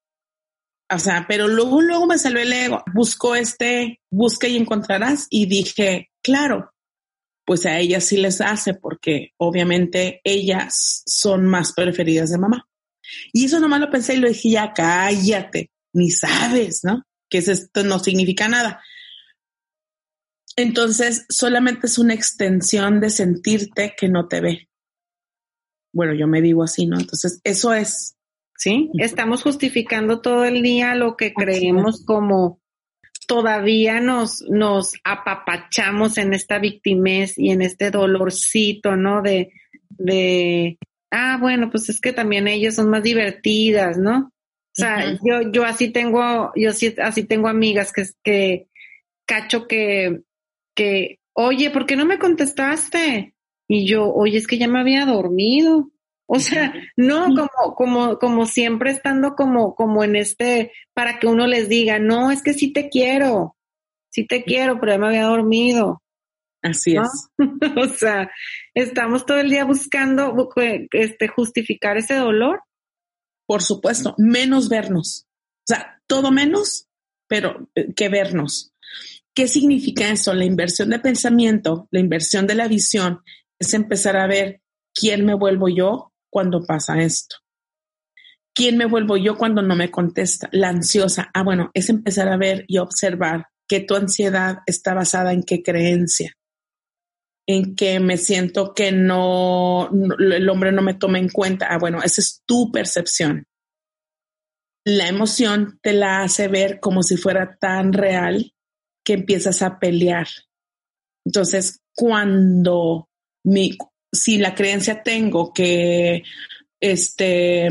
O 0.90 1.00
sea, 1.00 1.26
pero 1.28 1.48
luego, 1.48 1.82
luego 1.82 2.08
me 2.08 2.18
salió 2.18 2.40
el 2.40 2.54
ego, 2.54 2.84
busco 2.94 3.36
este, 3.36 4.00
busca 4.10 4.48
y 4.48 4.56
encontrarás. 4.56 5.28
Y 5.30 5.46
dije, 5.46 6.10
claro, 6.22 6.72
pues 7.46 7.66
a 7.66 7.80
ellas 7.80 8.04
sí 8.04 8.18
les 8.18 8.42
hace 8.42 8.74
porque 8.74 9.32
obviamente 9.38 10.22
ellas 10.24 11.04
son 11.06 11.46
más 11.46 11.74
preferidas 11.74 12.30
de 12.30 12.38
mamá. 12.38 12.68
Y 13.32 13.46
eso 13.46 13.60
nomás 13.60 13.80
lo 13.80 13.90
pensé 13.90 14.16
y 14.16 14.18
lo 14.18 14.28
dije, 14.28 14.50
ya 14.52 14.74
cállate, 14.74 15.72
ni 15.94 16.12
sabes, 16.12 16.82
¿no? 16.84 17.04
Que 17.30 17.38
esto 17.38 17.84
no 17.84 18.00
significa 18.00 18.50
nada. 18.50 18.82
Entonces, 20.58 21.26
solamente 21.30 21.88
es 21.88 21.98
una 21.98 22.16
extensión 22.16 23.00
de 23.00 23.12
sentirte 23.12 23.94
que 23.96 24.10
no 24.10 24.28
te 24.28 24.42
ve. 24.42 24.70
Bueno, 25.94 26.14
yo 26.14 26.28
me 26.28 26.42
digo 26.42 26.64
así, 26.64 26.86
¿no? 26.86 27.00
Entonces, 27.00 27.40
eso 27.44 27.74
es. 27.74 28.17
Sí, 28.58 28.90
estamos 28.98 29.44
justificando 29.44 30.20
todo 30.20 30.44
el 30.44 30.64
día 30.64 30.96
lo 30.96 31.16
que 31.16 31.32
creemos 31.32 32.04
como 32.04 32.60
todavía 33.28 34.00
nos, 34.00 34.42
nos 34.50 34.94
apapachamos 35.04 36.18
en 36.18 36.34
esta 36.34 36.58
victimez 36.58 37.38
y 37.38 37.52
en 37.52 37.62
este 37.62 37.92
dolorcito, 37.92 38.96
¿no? 38.96 39.22
De, 39.22 39.52
de, 39.90 40.80
ah, 41.12 41.38
bueno, 41.40 41.70
pues 41.70 41.90
es 41.90 42.00
que 42.00 42.14
también 42.14 42.48
ellas 42.48 42.76
son 42.76 42.90
más 42.90 43.04
divertidas, 43.04 43.98
¿no? 43.98 44.32
O 44.32 44.80
sea, 44.80 45.18
yo, 45.24 45.52
yo 45.52 45.66
así 45.66 45.90
tengo, 45.90 46.52
yo 46.56 46.72
sí, 46.72 46.96
así 47.00 47.24
tengo 47.24 47.48
amigas 47.48 47.92
que, 47.92 48.06
que 48.24 48.68
cacho 49.26 49.68
que, 49.68 50.22
que, 50.76 51.20
oye, 51.34 51.70
¿por 51.70 51.86
qué 51.86 51.96
no 51.96 52.06
me 52.06 52.20
contestaste? 52.20 53.34
Y 53.68 53.88
yo, 53.88 54.12
oye, 54.14 54.38
es 54.38 54.48
que 54.48 54.58
ya 54.58 54.68
me 54.68 54.80
había 54.80 55.06
dormido. 55.06 55.92
O 56.30 56.40
sea, 56.42 56.74
no 56.98 57.28
como, 57.28 57.76
como, 57.76 58.20
como 58.20 58.46
siempre 58.46 58.92
estando 58.92 59.34
como, 59.36 59.76
como 59.76 60.04
en 60.04 60.18
este, 60.18 60.74
para 60.94 61.20
que 61.20 61.28
uno 61.28 61.48
les 61.48 61.70
diga, 61.70 62.00
no, 62.00 62.32
es 62.32 62.44
que 62.44 62.54
sí 62.54 62.74
te 62.74 62.90
quiero, 62.90 63.56
sí 64.10 64.28
te 64.28 64.44
quiero, 64.44 64.78
pero 64.80 64.92
ya 64.92 64.98
me 65.00 65.08
había 65.08 65.24
dormido. 65.24 66.04
Así 66.62 66.98
es. 66.98 67.30
o 67.78 67.88
sea, 67.88 68.30
estamos 68.74 69.26
todo 69.26 69.40
el 69.40 69.50
día 69.50 69.64
buscando 69.64 70.36
este, 70.92 71.30
justificar 71.30 71.96
ese 71.96 72.16
dolor. 72.16 72.62
Por 73.46 73.64
supuesto, 73.64 74.14
menos 74.18 74.68
vernos. 74.68 75.28
O 75.60 75.74
sea, 75.74 76.02
todo 76.08 76.32
menos, 76.32 76.90
pero 77.28 77.70
eh, 77.74 77.94
que 77.94 78.10
vernos. 78.10 78.74
¿Qué 79.34 79.48
significa 79.48 80.10
eso? 80.10 80.34
La 80.34 80.44
inversión 80.44 80.90
de 80.90 81.00
pensamiento, 81.00 81.88
la 81.92 82.02
inversión 82.02 82.48
de 82.48 82.56
la 82.56 82.68
visión, 82.68 83.22
es 83.60 83.74
empezar 83.74 84.18
a 84.18 84.28
ver 84.28 84.62
quién 84.94 85.26
me 85.26 85.36
vuelvo 85.36 85.70
yo 85.70 86.12
cuando 86.30 86.66
pasa 86.66 87.02
esto? 87.02 87.38
¿Quién 88.54 88.78
me 88.78 88.86
vuelvo 88.86 89.18
yo 89.18 89.38
cuando 89.38 89.62
no 89.62 89.76
me 89.76 89.92
contesta? 89.92 90.50
La 90.52 90.70
ansiosa. 90.70 91.30
Ah, 91.34 91.44
bueno, 91.44 91.70
es 91.74 91.90
empezar 91.90 92.28
a 92.28 92.38
ver 92.38 92.66
y 92.68 92.80
observar 92.80 93.46
que 93.68 93.82
tu 93.82 93.96
ansiedad 93.96 94.60
está 94.66 94.94
basada 94.94 95.32
en 95.32 95.44
qué 95.44 95.62
creencia, 95.62 96.34
en 97.46 97.76
que 97.76 98.00
me 98.00 98.18
siento 98.18 98.74
que 98.74 98.92
no, 98.92 99.90
el 100.20 100.50
hombre 100.50 100.72
no 100.72 100.82
me 100.82 100.96
toma 100.96 101.20
en 101.20 101.30
cuenta. 101.30 101.68
Ah, 101.70 101.78
bueno, 101.78 102.00
esa 102.02 102.22
es 102.22 102.42
tu 102.48 102.72
percepción. 102.72 103.46
La 104.86 105.08
emoción 105.08 105.80
te 105.84 105.94
la 105.94 106.24
hace 106.24 106.48
ver 106.48 106.80
como 106.80 107.04
si 107.04 107.18
fuera 107.18 107.58
tan 107.60 107.94
real 107.94 108.54
que 109.04 109.14
empiezas 109.14 109.62
a 109.62 109.80
pelear. 109.80 110.28
Entonces, 111.26 111.82
cuando 111.94 113.10
mi, 113.44 113.78
si 114.24 114.38
la 114.38 114.56
creencia 114.56 115.04
tengo 115.04 115.54
que, 115.54 116.24
este, 116.80 117.70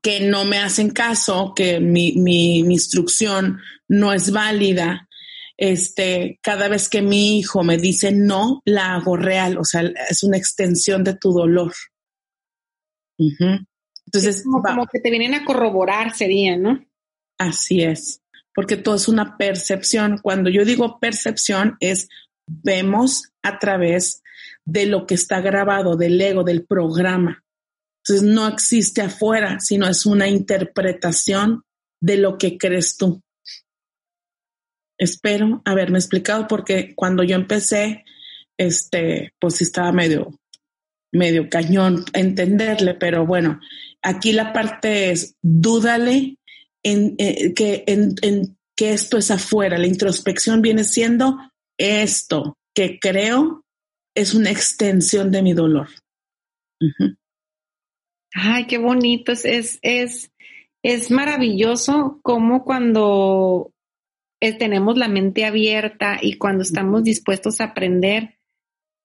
que 0.00 0.20
no 0.20 0.44
me 0.44 0.58
hacen 0.58 0.90
caso, 0.90 1.52
que 1.54 1.80
mi, 1.80 2.12
mi, 2.12 2.58
instrucción 2.58 3.60
no 3.88 4.12
es 4.12 4.32
válida, 4.32 5.08
este, 5.56 6.38
cada 6.42 6.68
vez 6.68 6.88
que 6.88 7.02
mi 7.02 7.38
hijo 7.38 7.62
me 7.62 7.78
dice 7.78 8.12
no, 8.12 8.62
la 8.64 8.94
hago 8.94 9.16
real, 9.16 9.58
o 9.58 9.64
sea, 9.64 9.82
es 10.08 10.22
una 10.22 10.36
extensión 10.36 11.04
de 11.04 11.14
tu 11.14 11.32
dolor. 11.32 11.72
Entonces, 13.18 14.44
como, 14.44 14.86
que 14.86 15.00
te 15.00 15.10
vienen 15.10 15.34
a 15.34 15.44
corroborar, 15.44 16.14
sería, 16.14 16.56
¿no? 16.56 16.84
Así 17.38 17.82
es, 17.82 18.22
porque 18.54 18.76
todo 18.76 18.96
es 18.96 19.08
una 19.08 19.36
percepción. 19.36 20.18
Cuando 20.22 20.50
yo 20.50 20.64
digo 20.64 20.98
percepción, 21.00 21.76
es 21.80 22.08
vemos 22.46 23.32
a 23.42 23.58
través 23.58 24.22
de 24.66 24.86
lo 24.86 25.06
que 25.06 25.14
está 25.14 25.40
grabado, 25.40 25.96
del 25.96 26.20
ego, 26.20 26.44
del 26.44 26.66
programa. 26.66 27.42
Entonces 28.02 28.28
no 28.28 28.46
existe 28.48 29.00
afuera, 29.00 29.58
sino 29.60 29.88
es 29.88 30.04
una 30.04 30.28
interpretación 30.28 31.62
de 32.00 32.18
lo 32.18 32.36
que 32.36 32.58
crees 32.58 32.96
tú. 32.96 33.22
Espero 34.98 35.62
haberme 35.64 35.98
explicado 35.98 36.46
porque 36.46 36.94
cuando 36.94 37.22
yo 37.22 37.36
empecé, 37.36 38.04
este, 38.58 39.32
pues 39.38 39.60
estaba 39.60 39.92
medio, 39.92 40.38
medio 41.12 41.48
cañón 41.48 42.04
entenderle, 42.12 42.94
pero 42.94 43.26
bueno, 43.26 43.60
aquí 44.02 44.32
la 44.32 44.52
parte 44.52 45.10
es 45.10 45.36
dúdale 45.42 46.38
en, 46.82 47.14
eh, 47.18 47.54
que, 47.54 47.84
en, 47.86 48.14
en 48.22 48.56
que 48.76 48.92
esto 48.92 49.18
es 49.18 49.30
afuera. 49.30 49.78
La 49.78 49.86
introspección 49.86 50.62
viene 50.62 50.84
siendo 50.84 51.38
esto 51.78 52.56
que 52.74 52.98
creo 52.98 53.65
es 54.16 54.34
una 54.34 54.50
extensión 54.50 55.30
de 55.30 55.42
mi 55.42 55.52
dolor. 55.52 55.88
Ay, 58.34 58.66
qué 58.66 58.78
bonito. 58.78 59.30
Es, 59.30 59.78
es, 59.82 60.32
es 60.82 61.10
maravilloso 61.10 62.18
como 62.22 62.64
cuando 62.64 63.72
eh, 64.40 64.56
tenemos 64.56 64.96
la 64.96 65.08
mente 65.08 65.44
abierta 65.44 66.18
y 66.20 66.38
cuando 66.38 66.62
estamos 66.62 67.04
dispuestos 67.04 67.60
a 67.60 67.64
aprender, 67.64 68.38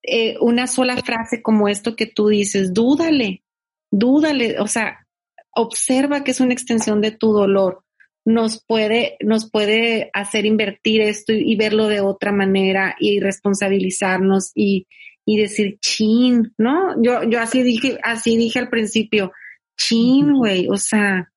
eh, 0.04 0.38
una 0.40 0.66
sola 0.66 0.98
frase 0.98 1.42
como 1.44 1.68
esto 1.68 1.96
que 1.96 2.08
tú 2.08 2.30
dices, 2.30 2.74
dúdale, 2.74 3.44
dúdale, 3.92 4.60
o 4.60 4.68
sea, 4.68 5.06
observa 5.54 6.24
que 6.24 6.32
es 6.32 6.40
una 6.40 6.54
extensión 6.54 7.02
de 7.02 7.12
tu 7.12 7.34
dolor. 7.34 7.84
Nos 8.26 8.64
puede, 8.64 9.18
nos 9.22 9.50
puede 9.50 10.10
hacer 10.14 10.46
invertir 10.46 11.02
esto 11.02 11.34
y, 11.34 11.56
verlo 11.56 11.88
de 11.88 12.02
otra 12.02 12.32
manera 12.32 12.96
y 13.00 13.20
responsabilizarnos 13.20 14.52
y, 14.54 14.88
y 15.26 15.38
decir 15.38 15.78
chin, 15.80 16.54
¿no? 16.58 17.02
Yo, 17.02 17.24
yo 17.24 17.40
así 17.40 17.64
dije, 17.64 17.98
así 18.04 18.38
dije 18.38 18.60
al 18.60 18.70
principio, 18.70 19.32
chin, 19.78 20.34
güey, 20.34 20.68
o 20.70 20.78
sea, 20.78 21.32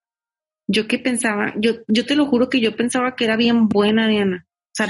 yo 0.67 0.87
que 0.87 0.99
pensaba, 0.99 1.55
yo, 1.57 1.73
yo 1.89 2.07
te 2.07 2.17
lo 2.17 2.27
juro 2.27 2.49
que 2.49 2.61
yo 2.61 2.77
pensaba 2.77 3.17
que 3.17 3.25
era 3.25 3.37
bien 3.37 3.69
buena, 3.69 4.09
Diana. 4.09 4.47
O 4.47 4.75
sea, 4.75 4.89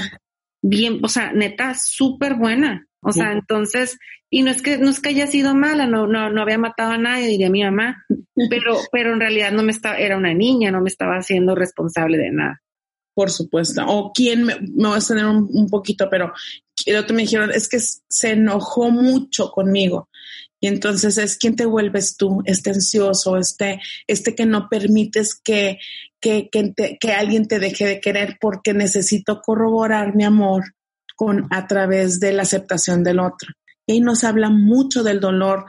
bien, 0.61 0.99
o 1.03 1.07
sea, 1.07 1.31
neta, 1.31 1.73
súper 1.73 2.35
buena. 2.35 2.87
O 3.07 3.13
sea, 3.13 3.33
entonces, 3.33 3.99
y 4.31 4.41
no 4.41 4.49
es 4.49 4.63
que, 4.63 4.79
no 4.79 4.89
es 4.89 4.99
que 4.99 5.09
haya 5.09 5.27
sido 5.27 5.53
mala, 5.53 5.85
no, 5.85 6.07
no, 6.07 6.31
no 6.31 6.41
había 6.41 6.57
matado 6.57 6.93
a 6.93 6.97
nadie, 6.97 7.27
diría 7.27 7.51
mi 7.51 7.63
mamá, 7.63 8.03
pero, 8.49 8.79
pero 8.91 9.13
en 9.13 9.19
realidad 9.19 9.51
no 9.51 9.61
me 9.61 9.71
estaba, 9.71 9.97
era 9.97 10.17
una 10.17 10.33
niña, 10.33 10.71
no 10.71 10.81
me 10.81 10.89
estaba 10.89 11.17
haciendo 11.17 11.53
responsable 11.53 12.17
de 12.17 12.31
nada. 12.31 12.63
Por 13.13 13.29
supuesto. 13.29 13.85
O 13.85 14.11
quién 14.11 14.43
me, 14.43 14.55
me 14.59 14.87
voy 14.87 14.97
a 14.97 15.07
tener 15.07 15.25
un, 15.25 15.47
un, 15.53 15.69
poquito, 15.69 16.09
pero 16.09 16.33
el 16.87 16.97
otro 16.97 17.15
me 17.15 17.21
dijeron, 17.21 17.51
es 17.51 17.69
que 17.69 17.77
se 17.79 18.31
enojó 18.31 18.89
mucho 18.89 19.51
conmigo. 19.51 20.09
Y 20.59 20.67
entonces 20.67 21.19
es 21.19 21.37
quién 21.37 21.55
te 21.55 21.67
vuelves 21.67 22.17
tú, 22.17 22.41
este 22.45 22.71
ansioso, 22.71 23.37
este, 23.37 23.79
este 24.07 24.33
que 24.33 24.47
no 24.47 24.67
permites 24.67 25.35
que, 25.35 25.77
que, 26.19 26.49
que, 26.49 26.73
te, 26.75 26.97
que 26.99 27.11
alguien 27.13 27.47
te 27.47 27.59
deje 27.59 27.85
de 27.85 28.01
querer 28.01 28.37
porque 28.41 28.73
necesito 28.73 29.41
corroborar 29.41 30.15
mi 30.15 30.23
amor 30.23 30.63
con, 31.15 31.47
a 31.51 31.67
través 31.67 32.19
de 32.19 32.33
la 32.33 32.43
aceptación 32.43 33.03
del 33.03 33.19
otro. 33.19 33.53
Y 33.87 34.01
nos 34.01 34.23
habla 34.23 34.49
mucho 34.49 35.03
del 35.03 35.19
dolor 35.19 35.65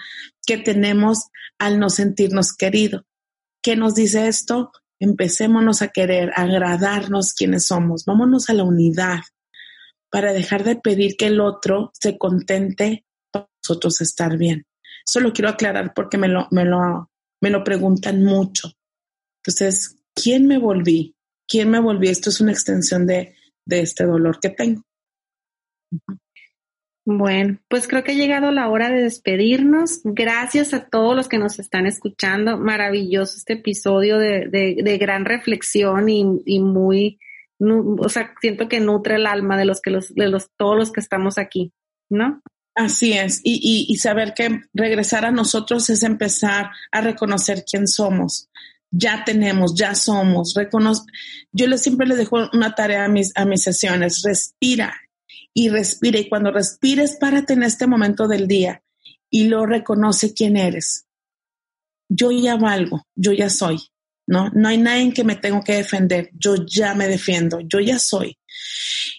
que 0.46 0.58
tenemos 0.58 1.26
al 1.58 1.78
no 1.78 1.90
sentirnos 1.90 2.52
queridos. 2.52 3.02
¿Qué 3.62 3.76
nos 3.76 3.94
dice 3.94 4.28
esto? 4.28 4.72
Empecémonos 4.98 5.82
a 5.82 5.88
querer, 5.88 6.32
agradarnos 6.34 7.34
quienes 7.34 7.66
somos. 7.66 8.04
Vámonos 8.04 8.48
a 8.48 8.54
la 8.54 8.64
unidad 8.64 9.20
para 10.10 10.32
dejar 10.32 10.64
de 10.64 10.76
pedir 10.76 11.16
que 11.16 11.26
el 11.26 11.40
otro 11.40 11.90
se 11.92 12.16
contente 12.16 13.04
para 13.30 13.48
nosotros 13.62 14.00
estar 14.00 14.38
bien. 14.38 14.64
Eso 15.06 15.20
lo 15.20 15.32
quiero 15.32 15.50
aclarar 15.50 15.92
porque 15.94 16.16
me 16.16 16.28
lo, 16.28 16.48
me 16.50 16.64
lo, 16.64 17.10
me 17.40 17.50
lo 17.50 17.62
preguntan 17.62 18.22
mucho. 18.22 18.72
Entonces, 19.44 19.98
¿quién 20.14 20.46
me 20.46 20.58
volví? 20.58 21.14
¿Quién 21.46 21.70
me 21.70 21.80
volví? 21.80 22.08
Esto 22.08 22.30
es 22.30 22.40
una 22.40 22.52
extensión 22.52 23.06
de, 23.06 23.36
de 23.64 23.80
este 23.80 24.04
dolor 24.04 24.40
que 24.40 24.50
tengo. 24.50 24.82
Bueno, 27.08 27.60
pues 27.68 27.86
creo 27.86 28.02
que 28.02 28.12
ha 28.12 28.16
llegado 28.16 28.50
la 28.50 28.68
hora 28.68 28.90
de 28.90 29.02
despedirnos. 29.02 30.00
Gracias 30.02 30.74
a 30.74 30.86
todos 30.86 31.14
los 31.14 31.28
que 31.28 31.38
nos 31.38 31.60
están 31.60 31.86
escuchando. 31.86 32.58
Maravilloso 32.58 33.36
este 33.36 33.52
episodio 33.52 34.18
de, 34.18 34.48
de, 34.50 34.98
gran 34.98 35.24
reflexión 35.24 36.08
y, 36.08 36.24
y, 36.44 36.58
muy, 36.58 37.20
o 37.60 38.08
sea, 38.08 38.34
siento 38.40 38.68
que 38.68 38.80
nutre 38.80 39.14
el 39.14 39.26
alma 39.28 39.56
de 39.56 39.66
los 39.66 39.80
que 39.80 39.90
los, 39.90 40.12
de 40.16 40.28
los, 40.28 40.50
todos 40.56 40.76
los 40.76 40.90
que 40.90 40.98
estamos 40.98 41.38
aquí, 41.38 41.72
¿no? 42.10 42.42
Así 42.74 43.12
es, 43.14 43.40
y, 43.42 43.86
y, 43.88 43.96
saber 43.96 44.34
que 44.34 44.64
regresar 44.74 45.24
a 45.24 45.30
nosotros 45.30 45.88
es 45.88 46.02
empezar 46.02 46.70
a 46.90 47.00
reconocer 47.00 47.64
quién 47.64 47.86
somos. 47.88 48.50
Ya 48.90 49.24
tenemos, 49.24 49.74
ya 49.74 49.94
somos. 49.94 50.54
Reconoce. 50.54 51.04
Yo 51.52 51.66
siempre 51.78 52.06
les 52.06 52.18
dejo 52.18 52.50
una 52.52 52.74
tarea 52.74 53.04
a 53.04 53.08
mis, 53.08 53.32
a 53.36 53.46
mis 53.46 53.62
sesiones. 53.62 54.22
Respira, 54.22 54.94
y 55.56 55.70
respira. 55.70 56.18
Y 56.18 56.28
cuando 56.28 56.52
respires, 56.52 57.16
párate 57.18 57.54
en 57.54 57.62
este 57.62 57.86
momento 57.86 58.28
del 58.28 58.46
día 58.46 58.82
y 59.30 59.44
lo 59.44 59.64
reconoce 59.64 60.34
quién 60.34 60.58
eres. 60.58 61.06
Yo 62.10 62.30
ya 62.30 62.56
valgo, 62.56 63.06
yo 63.14 63.32
ya 63.32 63.48
soy, 63.48 63.78
¿no? 64.26 64.50
No 64.50 64.68
hay 64.68 64.76
nadie 64.76 65.14
que 65.14 65.24
me 65.24 65.34
tengo 65.34 65.62
que 65.64 65.76
defender, 65.76 66.30
yo 66.34 66.66
ya 66.66 66.94
me 66.94 67.08
defiendo, 67.08 67.60
yo 67.60 67.80
ya 67.80 67.98
soy. 67.98 68.38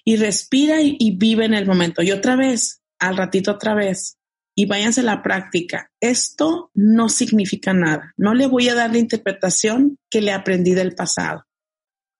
Y 0.06 0.16
respira 0.18 0.80
y, 0.80 0.96
y 1.00 1.18
vive 1.18 1.46
en 1.46 1.56
el 1.56 1.66
momento. 1.66 2.04
Y 2.04 2.12
otra 2.12 2.36
vez, 2.36 2.82
al 3.00 3.18
ratito 3.18 3.52
otra 3.52 3.74
vez, 3.74 4.18
y 4.56 4.68
váyanse 4.68 5.02
a 5.02 5.06
la 5.06 5.24
práctica. 5.24 5.92
Esto 6.00 6.70
no 6.76 7.10
significa 7.10 7.74
nada. 7.74 8.14
No 8.16 8.36
le 8.36 8.46
voy 8.46 8.70
a 8.70 8.76
dar 8.76 8.92
la 8.92 9.00
interpretación 9.00 9.98
que 10.10 10.22
le 10.22 10.32
aprendí 10.32 10.76
del 10.76 10.94
pasado. 10.94 11.46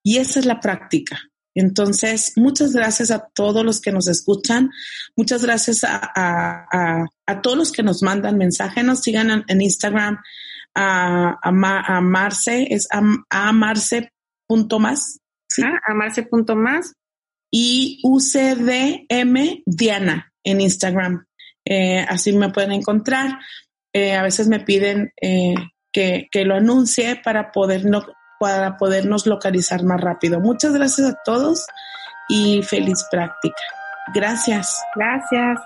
Y 0.02 0.18
esa 0.18 0.40
es 0.40 0.46
la 0.46 0.58
práctica. 0.58 1.27
Entonces, 1.58 2.34
muchas 2.36 2.72
gracias 2.72 3.10
a 3.10 3.28
todos 3.34 3.64
los 3.64 3.80
que 3.80 3.90
nos 3.90 4.06
escuchan. 4.06 4.70
Muchas 5.16 5.42
gracias 5.42 5.80
a, 5.82 7.06
todos 7.42 7.58
los 7.58 7.72
que 7.72 7.82
nos 7.82 8.02
mandan 8.02 8.38
mensajes. 8.38 8.84
Nos 8.84 9.00
sigan 9.00 9.44
en, 9.46 9.60
Instagram 9.60 10.18
a, 10.76 11.36
a, 11.42 12.00
Marce, 12.00 12.68
es 12.70 12.86
a, 12.92 13.52
marce.más. 13.52 15.18
¿sí? 15.48 15.62
Ah, 15.64 15.80
a. 15.88 16.80
Y 17.50 18.00
UCDM 18.04 19.62
Diana 19.66 20.32
en 20.44 20.60
Instagram. 20.60 21.26
Eh, 21.64 22.06
así 22.08 22.32
me 22.34 22.50
pueden 22.50 22.70
encontrar. 22.70 23.40
Eh, 23.92 24.14
a 24.14 24.22
veces 24.22 24.46
me 24.46 24.60
piden 24.60 25.12
eh, 25.20 25.54
que, 25.92 26.28
que, 26.30 26.44
lo 26.44 26.54
anuncie 26.54 27.16
para 27.16 27.50
poder 27.50 27.84
no, 27.84 28.06
para 28.38 28.76
podernos 28.76 29.26
localizar 29.26 29.82
más 29.82 30.00
rápido. 30.00 30.40
Muchas 30.40 30.72
gracias 30.72 31.08
a 31.08 31.14
todos 31.24 31.66
y 32.28 32.62
feliz 32.62 33.06
práctica. 33.10 33.62
Gracias. 34.14 34.80
Gracias. 34.94 35.58